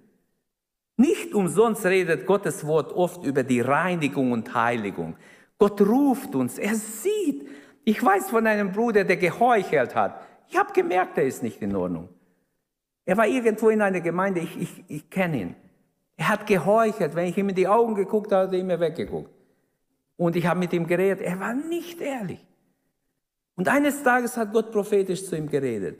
[0.96, 5.16] Nicht umsonst redet Gottes Wort oft über die Reinigung und Heiligung.
[5.58, 7.48] Gott ruft uns, er sieht.
[7.84, 10.20] Ich weiß von einem Bruder, der geheuchelt hat.
[10.48, 12.08] Ich habe gemerkt, er ist nicht in Ordnung.
[13.04, 15.56] Er war irgendwo in einer Gemeinde, ich, ich, ich kenne ihn.
[16.18, 17.14] Er hat geheuchelt.
[17.14, 19.30] Wenn ich ihm in die Augen geguckt habe, hat er immer weggeguckt.
[20.16, 21.20] Und ich habe mit ihm geredet.
[21.22, 22.44] Er war nicht ehrlich.
[23.54, 25.98] Und eines Tages hat Gott prophetisch zu ihm geredet.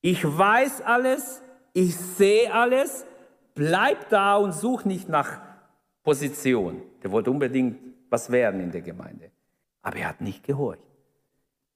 [0.00, 1.42] Ich weiß alles,
[1.74, 3.04] ich sehe alles,
[3.54, 5.40] bleib da und such nicht nach
[6.02, 6.82] Position.
[7.02, 7.78] Der wollte unbedingt
[8.08, 9.30] was werden in der Gemeinde.
[9.82, 10.86] Aber er hat nicht gehorcht.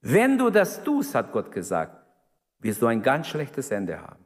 [0.01, 1.95] Wenn du das tust, hat Gott gesagt,
[2.59, 4.25] wirst du ein ganz schlechtes Ende haben.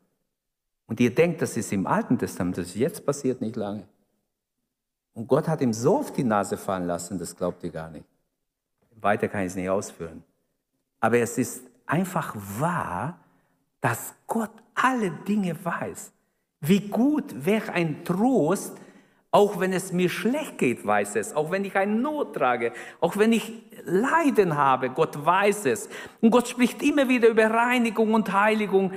[0.85, 3.87] Und ihr denkt, das ist im Alten Testament, das ist jetzt passiert, nicht lange.
[5.13, 8.05] Und Gott hat ihm so auf die Nase fallen lassen, das glaubt ihr gar nicht.
[8.95, 10.23] Weiter kann ich es nicht ausführen.
[10.99, 13.19] Aber es ist einfach wahr,
[13.81, 16.11] dass Gott alle Dinge weiß.
[16.61, 18.77] Wie gut wäre ein Trost,
[19.29, 21.35] auch wenn es mir schlecht geht, weiß es.
[21.35, 22.71] Auch wenn ich eine Not trage,
[23.01, 23.51] auch wenn ich
[23.83, 25.89] Leiden habe, Gott weiß es.
[26.21, 28.93] Und Gott spricht immer wieder über Reinigung und Heiligung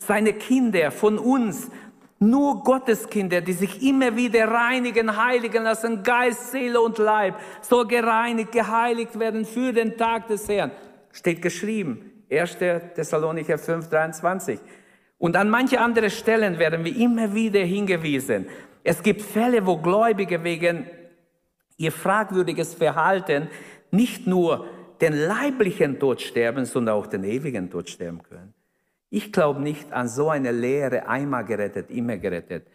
[0.00, 1.70] seine Kinder von uns.
[2.18, 7.86] Nur Gottes Kinder, die sich immer wieder reinigen, heiligen lassen, Geist, Seele und Leib, soll
[7.86, 10.70] gereinigt, geheiligt werden für den Tag des Herrn.
[11.12, 12.58] Steht geschrieben, 1.
[12.58, 14.60] Thessalonicher 5, 23.
[15.16, 18.46] Und an manche andere Stellen werden wir immer wieder hingewiesen.
[18.84, 20.86] Es gibt Fälle, wo Gläubige wegen
[21.76, 23.48] ihr fragwürdiges Verhalten
[23.90, 24.66] nicht nur
[25.00, 28.54] den leiblichen Tod sterben, sondern auch den ewigen Tod sterben können.
[29.10, 32.66] Ich glaube nicht an so eine Lehre, einmal gerettet, immer gerettet.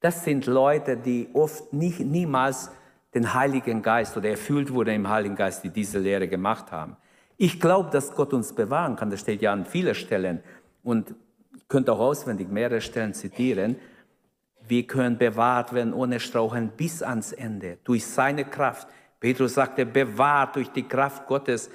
[0.00, 2.70] Das sind Leute, die oft nicht, niemals
[3.14, 6.96] den Heiligen Geist oder erfüllt wurden im Heiligen Geist, die diese Lehre gemacht haben.
[7.38, 9.10] Ich glaube, dass Gott uns bewahren kann.
[9.10, 10.42] Das steht ja an vielen Stellen.
[10.82, 11.14] Und
[11.56, 13.76] ich könnte auch auswendig mehrere Stellen zitieren.
[14.66, 18.88] Wir können bewahrt werden ohne Straucheln bis ans Ende, durch seine Kraft.
[19.20, 21.70] Petrus sagte, bewahrt durch die Kraft Gottes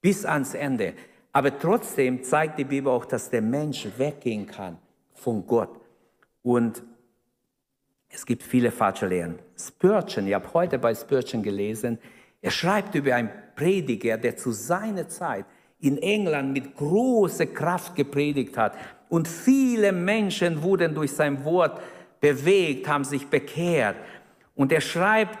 [0.00, 0.94] bis ans Ende.
[1.34, 4.78] Aber trotzdem zeigt die Bibel auch, dass der Mensch weggehen kann
[5.14, 5.80] von Gott.
[6.42, 6.80] Und
[8.08, 9.40] es gibt viele falsche Lehren.
[9.58, 11.98] Spurgeon, ich habe heute bei Spurgeon gelesen,
[12.40, 15.44] er schreibt über einen Prediger, der zu seiner Zeit
[15.80, 18.76] in England mit großer Kraft gepredigt hat.
[19.08, 21.80] Und viele Menschen wurden durch sein Wort
[22.20, 23.96] bewegt, haben sich bekehrt.
[24.54, 25.38] Und er schreibt,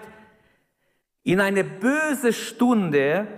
[1.22, 3.28] in eine böse Stunde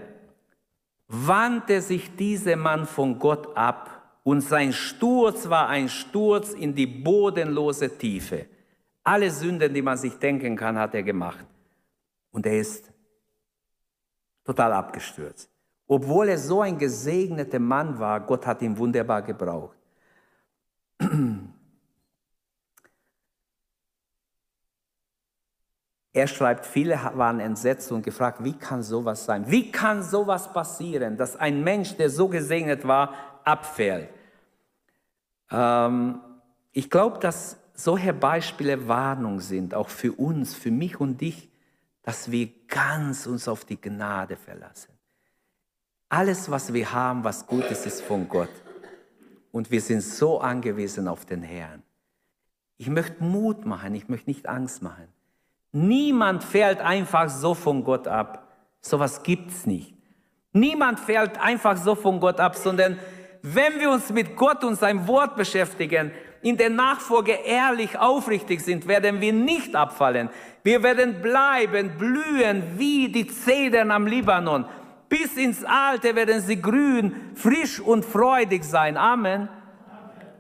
[1.09, 6.87] wandte sich dieser Mann von Gott ab und sein Sturz war ein Sturz in die
[6.87, 8.47] bodenlose Tiefe.
[9.05, 11.47] Alle Sünden, die man sich denken kann, hat er gemacht.
[12.33, 12.93] Und er ist
[14.45, 15.49] total abgestürzt.
[15.87, 19.77] Obwohl er so ein gesegneter Mann war, Gott hat ihn wunderbar gebraucht.
[26.17, 29.51] Er schreibt, viele waren entsetzt und gefragt, wie kann sowas sein?
[29.51, 33.12] Wie kann sowas passieren, dass ein Mensch, der so gesegnet war,
[33.45, 34.09] abfällt?
[35.51, 36.19] Ähm,
[36.73, 41.51] ich glaube, dass solche Beispiele Warnung sind, auch für uns, für mich und dich,
[42.01, 44.95] dass wir ganz uns auf die Gnade verlassen.
[46.09, 48.49] Alles, was wir haben, was gut ist, ist von Gott.
[49.53, 51.83] Und wir sind so angewiesen auf den Herrn.
[52.79, 55.09] Ich möchte Mut machen, ich möchte nicht Angst machen.
[55.77, 58.49] Niemand fällt einfach so von Gott ab.
[58.81, 59.93] Sowas gibt's nicht.
[60.55, 62.99] Niemand fällt einfach so von Gott ab, sondern
[63.43, 68.89] wenn wir uns mit Gott und seinem Wort beschäftigen, in der Nachfolge ehrlich, aufrichtig sind,
[68.89, 70.31] werden wir nicht abfallen.
[70.62, 74.64] Wir werden bleiben, blühen wie die Zedern am Libanon.
[75.11, 78.97] Bis ins Alte werden sie grün, frisch und freudig sein.
[78.97, 79.43] Amen.
[79.43, 79.51] Amen.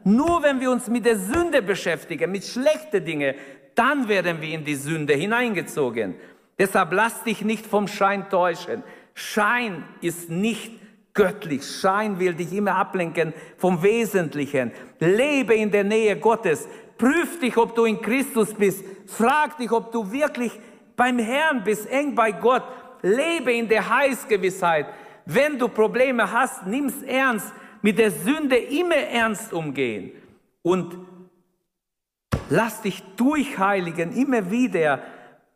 [0.04, 3.34] Nur wenn wir uns mit der Sünde beschäftigen, mit schlechten Dingen,
[3.76, 6.16] dann werden wir in die Sünde hineingezogen.
[6.58, 8.82] Deshalb lass dich nicht vom Schein täuschen.
[9.14, 10.72] Schein ist nicht
[11.14, 11.64] göttlich.
[11.64, 14.72] Schein will dich immer ablenken vom Wesentlichen.
[14.98, 16.66] Lebe in der Nähe Gottes.
[16.96, 18.82] Prüf dich, ob du in Christus bist.
[19.06, 20.52] Frag dich, ob du wirklich
[20.96, 22.64] beim Herrn bist, eng bei Gott.
[23.02, 24.86] Lebe in der Heißgewissheit.
[25.26, 27.52] Wenn du Probleme hast, nimm's ernst.
[27.82, 30.12] Mit der Sünde immer ernst umgehen.
[30.62, 30.96] Und
[32.48, 35.02] Lass dich durchheiligen, immer wieder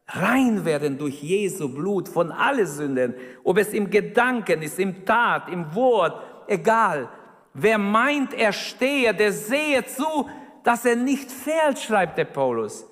[0.08, 3.14] rein werden durch Jesu Blut von allen Sünden,
[3.44, 7.08] ob es im Gedanken ist, im Tat, im Wort, egal.
[7.54, 10.28] Wer meint, er stehe, der sehe zu,
[10.64, 12.86] dass er nicht fehlt, schreibt der Paulus,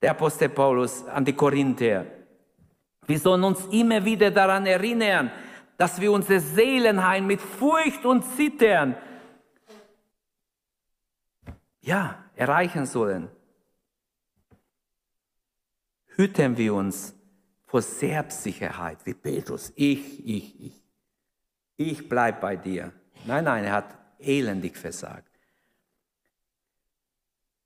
[0.00, 2.06] der Apostel Paulus an die Korinther.
[3.06, 5.30] Wir sollen uns immer wieder daran erinnern,
[5.76, 8.96] dass wir unsere Seelenheim mit Furcht und Zittern,
[11.80, 13.28] ja, erreichen sollen.
[16.18, 17.14] hüten wir uns
[17.66, 20.82] vor Selbstsicherheit, wie Petrus, ich, ich, ich.
[21.76, 22.92] Ich bleib bei dir.
[23.24, 25.30] Nein, nein, er hat elendig versagt.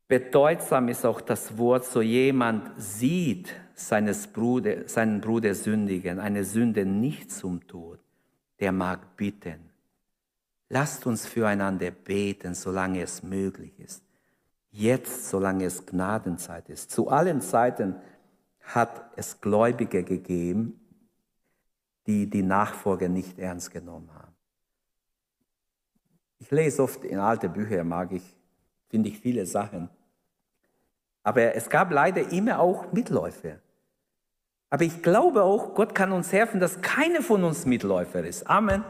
[0.07, 6.85] Bedeutsam ist auch das Wort, so jemand sieht seines Bruder, seinen Bruder sündigen, eine Sünde
[6.85, 8.01] nicht zum Tod,
[8.61, 9.70] der mag bitten.
[10.68, 14.03] Lasst uns füreinander beten, solange es möglich ist.
[14.73, 16.91] Jetzt, solange es Gnadenzeit ist.
[16.91, 17.97] Zu allen Zeiten
[18.62, 20.81] hat es Gläubige gegeben,
[22.07, 24.35] die die Nachfolge nicht ernst genommen haben.
[26.39, 28.25] Ich lese oft in alte Bücher, mag ich,
[28.89, 29.91] finde ich viele Sachen.
[31.23, 33.59] Aber es gab leider immer auch Mitläufer.
[34.70, 38.49] Aber ich glaube auch, Gott kann uns helfen, dass keine von uns Mitläufer ist.
[38.49, 38.83] Amen.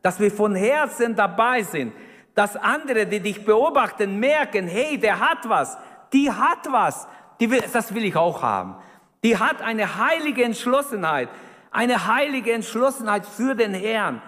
[0.00, 1.92] Dass wir von Herzen dabei sind.
[2.36, 5.76] Dass andere, die dich beobachten, merken, hey, der hat was.
[6.12, 7.08] Die hat was.
[7.40, 8.76] Die will, das will ich auch haben.
[9.24, 11.30] Die hat eine heilige Entschlossenheit.
[11.70, 14.20] Eine heilige Entschlossenheit für den Herrn.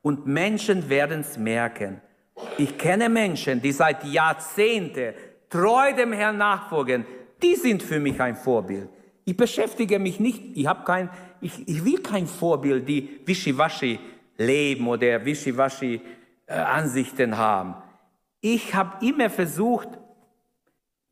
[0.00, 2.00] Und Menschen werden es merken.
[2.56, 5.14] Ich kenne Menschen, die seit Jahrzehnten
[5.50, 7.04] treu dem Herrn nachfolgen,
[7.42, 8.88] die sind für mich ein Vorbild.
[9.24, 11.10] Ich beschäftige mich nicht, ich habe kein,
[11.40, 13.98] ich, ich will kein Vorbild, die wischiwaschi
[14.38, 16.00] leben oder wischiwaschi
[16.46, 17.74] äh, Ansichten haben.
[18.40, 19.88] Ich habe immer versucht,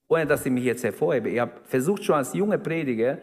[0.08, 3.18] ohne dass ich mich jetzt hervorhebe, ich habe versucht schon als junge Prediger,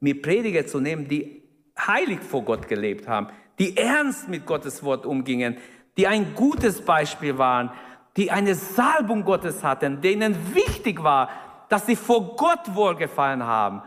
[0.00, 1.42] mir Prediger zu nehmen, die
[1.78, 5.56] heilig vor Gott gelebt haben, die ernst mit Gottes Wort umgingen,
[5.96, 7.70] die ein gutes Beispiel waren,
[8.16, 11.30] die eine Salbung Gottes hatten, denen wichtig war,
[11.68, 13.82] dass sie vor Gott wohlgefallen haben.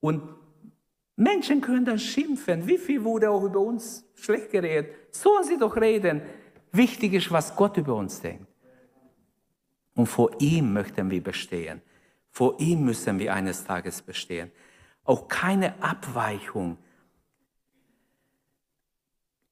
[0.00, 0.22] Und
[1.16, 2.66] Menschen können dann schimpfen.
[2.66, 4.90] Wie viel wurde auch über uns schlecht geredet?
[5.10, 6.22] Sollen sie doch reden.
[6.72, 8.46] Wichtig ist, was Gott über uns denkt.
[9.94, 11.82] Und vor ihm möchten wir bestehen.
[12.30, 14.50] Vor ihm müssen wir eines Tages bestehen.
[15.04, 16.78] Auch keine Abweichung.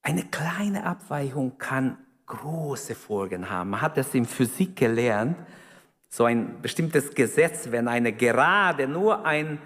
[0.03, 3.71] Eine kleine Abweichung kann große Folgen haben.
[3.71, 5.37] Man hat das in Physik gelernt,
[6.09, 9.59] so ein bestimmtes Gesetz, wenn eine Gerade nur ein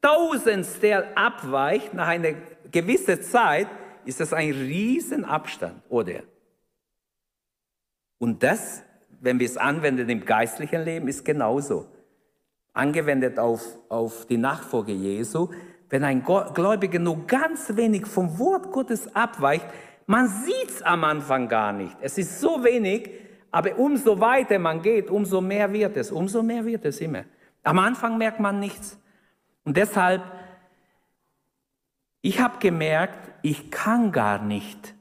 [0.00, 2.34] Tausendstel abweicht nach einer
[2.70, 3.66] gewissen Zeit,
[4.04, 6.22] ist das ein Riesenabstand, oder?
[8.18, 8.82] Und das,
[9.20, 11.86] wenn wir es anwenden im geistlichen Leben, ist genauso.
[12.72, 15.48] Angewendet auf, auf die Nachfolge Jesu,
[15.90, 19.66] wenn ein Gläubiger nur ganz wenig vom Wort Gottes abweicht,
[20.06, 21.96] man sieht es am Anfang gar nicht.
[22.00, 23.10] Es ist so wenig,
[23.50, 27.24] aber umso weiter man geht, umso mehr wird es, umso mehr wird es immer.
[27.62, 28.98] Am Anfang merkt man nichts.
[29.64, 30.22] Und deshalb,
[32.22, 34.94] ich habe gemerkt, ich kann gar nicht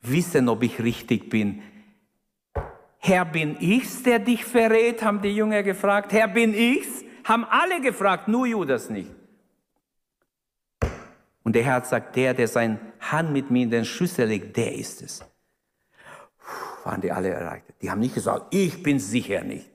[0.00, 1.62] wissen, ob ich richtig bin.
[3.06, 6.10] Herr, bin ich's, der dich verrät, haben die Jünger gefragt.
[6.14, 7.04] Herr, bin ich's?
[7.24, 9.10] Haben alle gefragt, nur Judas nicht.
[11.42, 14.74] Und der Herr sagt, der, der seine Hand mit mir in den Schüssel legt, der
[14.74, 15.18] ist es.
[16.38, 17.66] Puh, waren die alle erreicht.
[17.82, 19.70] Die haben nicht gesagt, ich bin sicher nicht.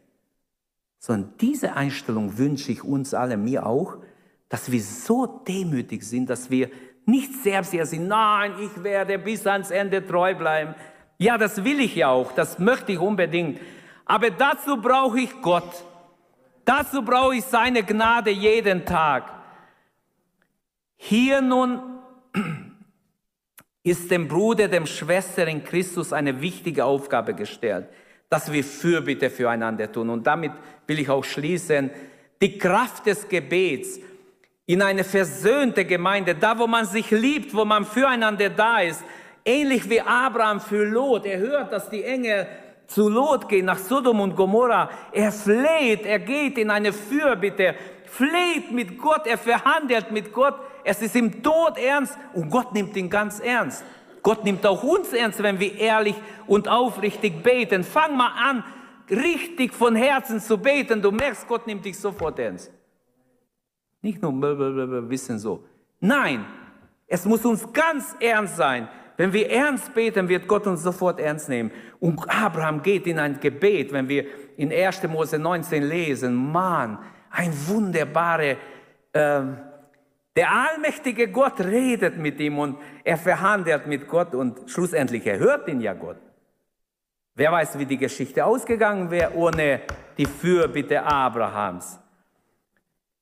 [0.98, 3.98] Sondern diese Einstellung wünsche ich uns alle, mir auch,
[4.50, 6.72] dass wir so demütig sind, dass wir
[7.06, 10.74] nicht selbst hier sind, nein, ich werde bis ans Ende treu bleiben.
[11.20, 13.59] Ja, das will ich ja auch, das möchte ich unbedingt.
[14.05, 15.84] Aber dazu brauche ich Gott.
[16.63, 19.30] Dazu brauche ich seine Gnade jeden Tag.
[20.95, 21.82] Hier nun
[23.84, 27.88] ist dem Bruder, dem Schwester in Christus eine wichtige Aufgabe gestellt,
[28.30, 30.09] dass wir Fürbitte füreinander tun.
[30.09, 30.53] Und damit
[30.88, 31.89] will ich auch schließen,
[32.41, 33.99] die Kraft des Gebets
[34.65, 39.03] in eine versöhnte Gemeinde, da wo man sich liebt, wo man füreinander da ist,
[39.46, 41.26] ähnlich wie Abraham für Lot.
[41.26, 42.48] Er hört, dass die Engel
[42.88, 44.90] zu Lot gehen, nach Sodom und Gomorra.
[45.12, 47.76] Er fleht, er geht in eine Fürbitte,
[48.06, 52.96] fleht mit Gott, er verhandelt mit Gott, es ist im Tod ernst und Gott nimmt
[52.98, 53.84] ihn ganz ernst.
[54.24, 56.16] Gott nimmt auch uns ernst, wenn wir ehrlich
[56.48, 57.84] und aufrichtig beten.
[57.84, 58.64] Fang mal an,
[59.10, 61.02] richtig von Herzen zu beten.
[61.02, 62.72] Du merkst, Gott nimmt dich sofort ernst.
[64.02, 64.34] Nicht nur
[65.10, 65.64] wissen so.
[66.00, 66.46] Nein,
[67.08, 68.88] es muss uns ganz ernst sein.
[69.20, 71.72] Wenn wir ernst beten, wird Gott uns sofort ernst nehmen.
[71.99, 75.03] Und Abraham geht in ein Gebet, wenn wir in 1.
[75.09, 76.34] Mose 19 lesen.
[76.34, 76.99] Mann,
[77.30, 78.55] ein wunderbarer
[79.11, 79.41] äh,
[80.38, 85.82] der allmächtige Gott redet mit ihm und er verhandelt mit Gott und schlussendlich erhört ihn
[85.82, 86.22] ja Gott.
[87.36, 89.82] Wer weiß, wie die Geschichte ausgegangen wäre ohne
[90.17, 91.99] die Fürbitte Abrahams.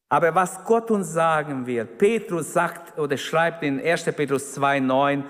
[0.09, 4.03] Aber was Gott uns sagen wird, Petrus sagt oder schreibt in 1.
[4.15, 5.23] Petrus 2,9,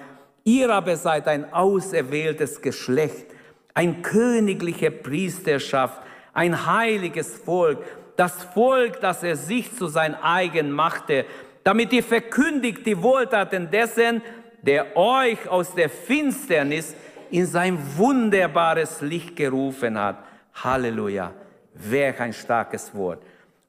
[0.47, 3.25] ihr aber seid ein auserwähltes Geschlecht,
[3.73, 6.01] ein königliche Priesterschaft,
[6.33, 7.83] ein heiliges Volk,
[8.15, 11.25] das Volk, das er sich zu sein eigen machte,
[11.65, 14.21] damit ihr verkündigt die Wohltaten dessen,
[14.61, 16.95] der euch aus der Finsternis
[17.29, 20.23] in sein wunderbares Licht gerufen hat.
[20.53, 21.33] Halleluja.
[21.73, 23.21] Welch ein starkes Wort.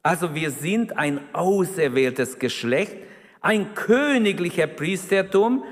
[0.04, 2.96] Also wir sind ein auserwähltes Geschlecht,
[3.40, 5.64] ein königlicher Priestertum.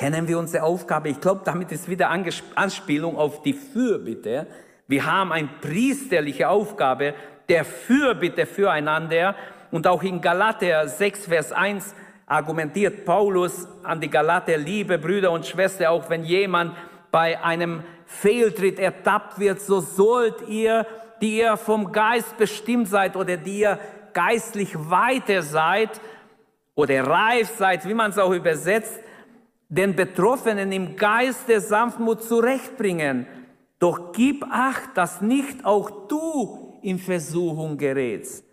[0.00, 1.10] Kennen wir unsere Aufgabe?
[1.10, 4.46] Ich glaube, damit ist wieder Anspielung auf die Fürbitte.
[4.86, 7.12] Wir haben eine priesterliche Aufgabe
[7.50, 9.34] der Fürbitte füreinander.
[9.70, 11.94] Und auch in Galater 6, Vers 1
[12.24, 16.74] argumentiert Paulus an die Galater, liebe Brüder und Schwestern, auch wenn jemand
[17.10, 20.86] bei einem Fehltritt ertappt wird, so sollt ihr,
[21.20, 23.78] die ihr vom Geist bestimmt seid oder die ihr
[24.14, 25.90] geistlich weiter seid
[26.74, 28.98] oder reif seid, wie man es auch übersetzt,
[29.70, 33.26] den Betroffenen im Geist der Sanftmut zurechtbringen
[33.80, 38.44] doch gib acht, dass nicht auch du in Versuchung gerätst.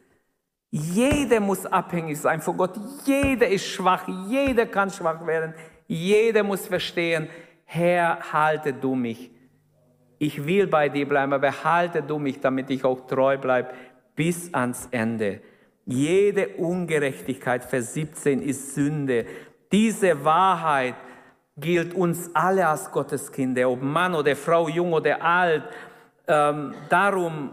[0.71, 2.79] Jeder muss abhängig sein von Gott.
[3.05, 4.07] Jeder ist schwach.
[4.29, 5.53] Jeder kann schwach werden.
[5.85, 7.27] Jeder muss verstehen,
[7.65, 9.29] Herr, halte du mich.
[10.17, 13.71] Ich will bei dir bleiben, aber halte du mich, damit ich auch treu bleibe
[14.15, 15.41] bis ans Ende.
[15.85, 19.25] Jede Ungerechtigkeit, Vers 17, ist Sünde.
[19.71, 20.95] Diese Wahrheit
[21.57, 25.63] gilt uns alle als Gotteskinder, ob Mann oder Frau, jung oder alt.
[26.27, 27.51] Ähm, darum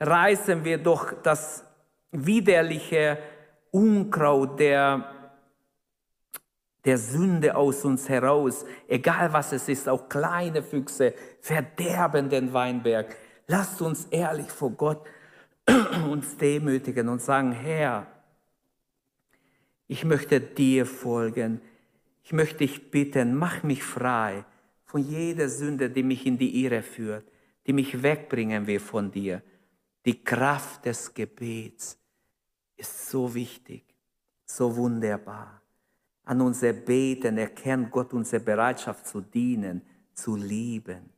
[0.00, 1.64] reißen wir doch das
[2.10, 3.18] widerliche
[3.70, 5.04] Unkraut der,
[6.84, 13.14] der Sünde aus uns heraus, egal was es ist, auch kleine Füchse verderben den Weinberg.
[13.46, 15.06] Lasst uns ehrlich vor Gott
[16.10, 18.06] uns demütigen und sagen, Herr,
[19.86, 21.60] ich möchte dir folgen
[22.22, 24.44] ich möchte dich bitten, mach mich frei
[24.84, 27.30] von jeder Sünde, die mich in die Irre führt,
[27.66, 29.42] die mich wegbringen will von dir.
[30.04, 31.98] Die Kraft des Gebets
[32.76, 33.84] ist so wichtig,
[34.44, 35.62] so wunderbar.
[36.24, 39.82] An unser Beten erkennt Gott unsere Bereitschaft zu dienen,
[40.14, 41.10] zu lieben.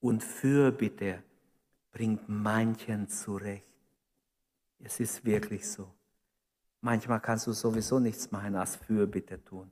[0.00, 1.22] Und Fürbitte
[1.92, 3.70] bringt manchen zurecht.
[4.78, 5.88] Es ist wirklich so.
[6.80, 9.70] Manchmal kannst du sowieso nichts machen als Fürbitte tun.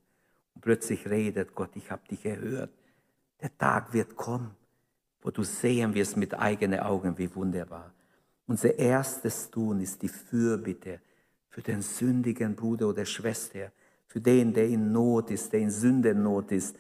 [0.61, 2.71] Und plötzlich redet Gott, ich habe dich erhört.
[3.41, 4.55] Der Tag wird kommen,
[5.23, 7.95] wo du sehen wirst mit eigenen Augen, wie wunderbar.
[8.47, 11.01] Unser erstes Tun ist die Fürbitte
[11.49, 13.73] für den sündigen Bruder oder Schwester,
[14.07, 16.77] für den, der in Not ist, der in Sündennot ist.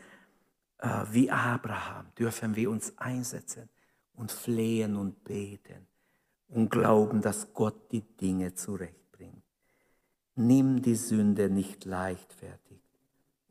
[0.76, 3.70] Äh, wie Abraham dürfen wir uns einsetzen
[4.12, 5.86] und flehen und beten
[6.48, 9.42] und glauben, dass Gott die Dinge zurechtbringt.
[10.34, 12.59] Nimm die Sünde nicht leichtfertig.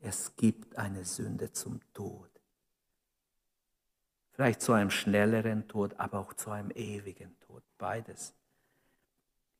[0.00, 2.30] Es gibt eine Sünde zum Tod.
[4.32, 7.62] Vielleicht zu einem schnelleren Tod, aber auch zu einem ewigen Tod.
[7.76, 8.34] Beides.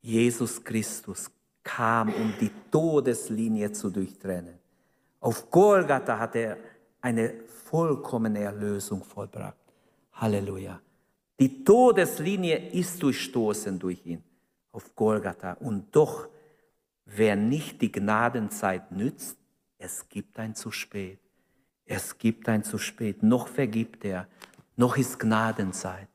[0.01, 1.31] Jesus Christus
[1.63, 4.59] kam, um die Todeslinie zu durchtrennen.
[5.21, 6.57] Auf Golgatha hat er
[7.03, 9.59] eine vollkommene Erlösung vollbracht.
[10.13, 10.81] Halleluja.
[11.39, 14.25] Die Todeslinie ist durchstoßen durch ihn
[14.73, 15.55] auf Golgatha.
[15.55, 16.29] Und doch,
[17.05, 19.40] wer nicht die Gnadenzeit nützt,
[19.81, 21.19] es gibt ein zu spät.
[21.87, 23.23] Es gibt ein zu spät.
[23.23, 24.29] Noch vergibt er.
[24.77, 26.07] Noch ist Gnadenzeit.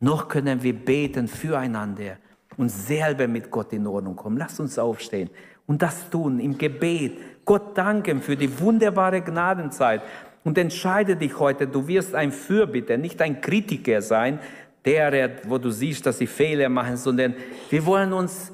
[0.00, 2.16] Noch können wir beten füreinander
[2.56, 4.38] und selber mit Gott in Ordnung kommen.
[4.38, 5.30] Lass uns aufstehen
[5.66, 7.44] und das tun im Gebet.
[7.44, 10.02] Gott danken für die wunderbare Gnadenzeit.
[10.44, 14.40] Und entscheide dich heute, du wirst ein Fürbitter, nicht ein Kritiker sein,
[14.84, 17.34] der, wo du siehst, dass sie Fehler machen, sondern
[17.70, 18.52] wir wollen uns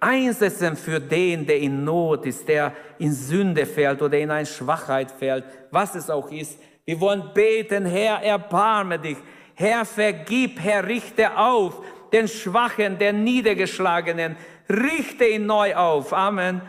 [0.00, 5.10] einsetzen für den, der in Not ist, der in Sünde fällt oder in eine Schwachheit
[5.10, 6.58] fällt, was es auch ist.
[6.84, 9.18] Wir wollen beten, Herr, erbarme dich.
[9.54, 11.82] Herr, vergib, Herr, richte auf
[12.12, 14.36] den Schwachen, den Niedergeschlagenen.
[14.68, 16.12] Richte ihn neu auf.
[16.12, 16.62] Amen.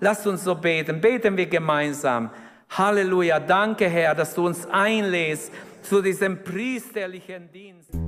[0.00, 1.00] Lasst uns so beten.
[1.00, 2.30] Beten wir gemeinsam.
[2.70, 3.40] Halleluja.
[3.40, 8.07] Danke, Herr, dass du uns einlädst zu diesem priesterlichen Dienst.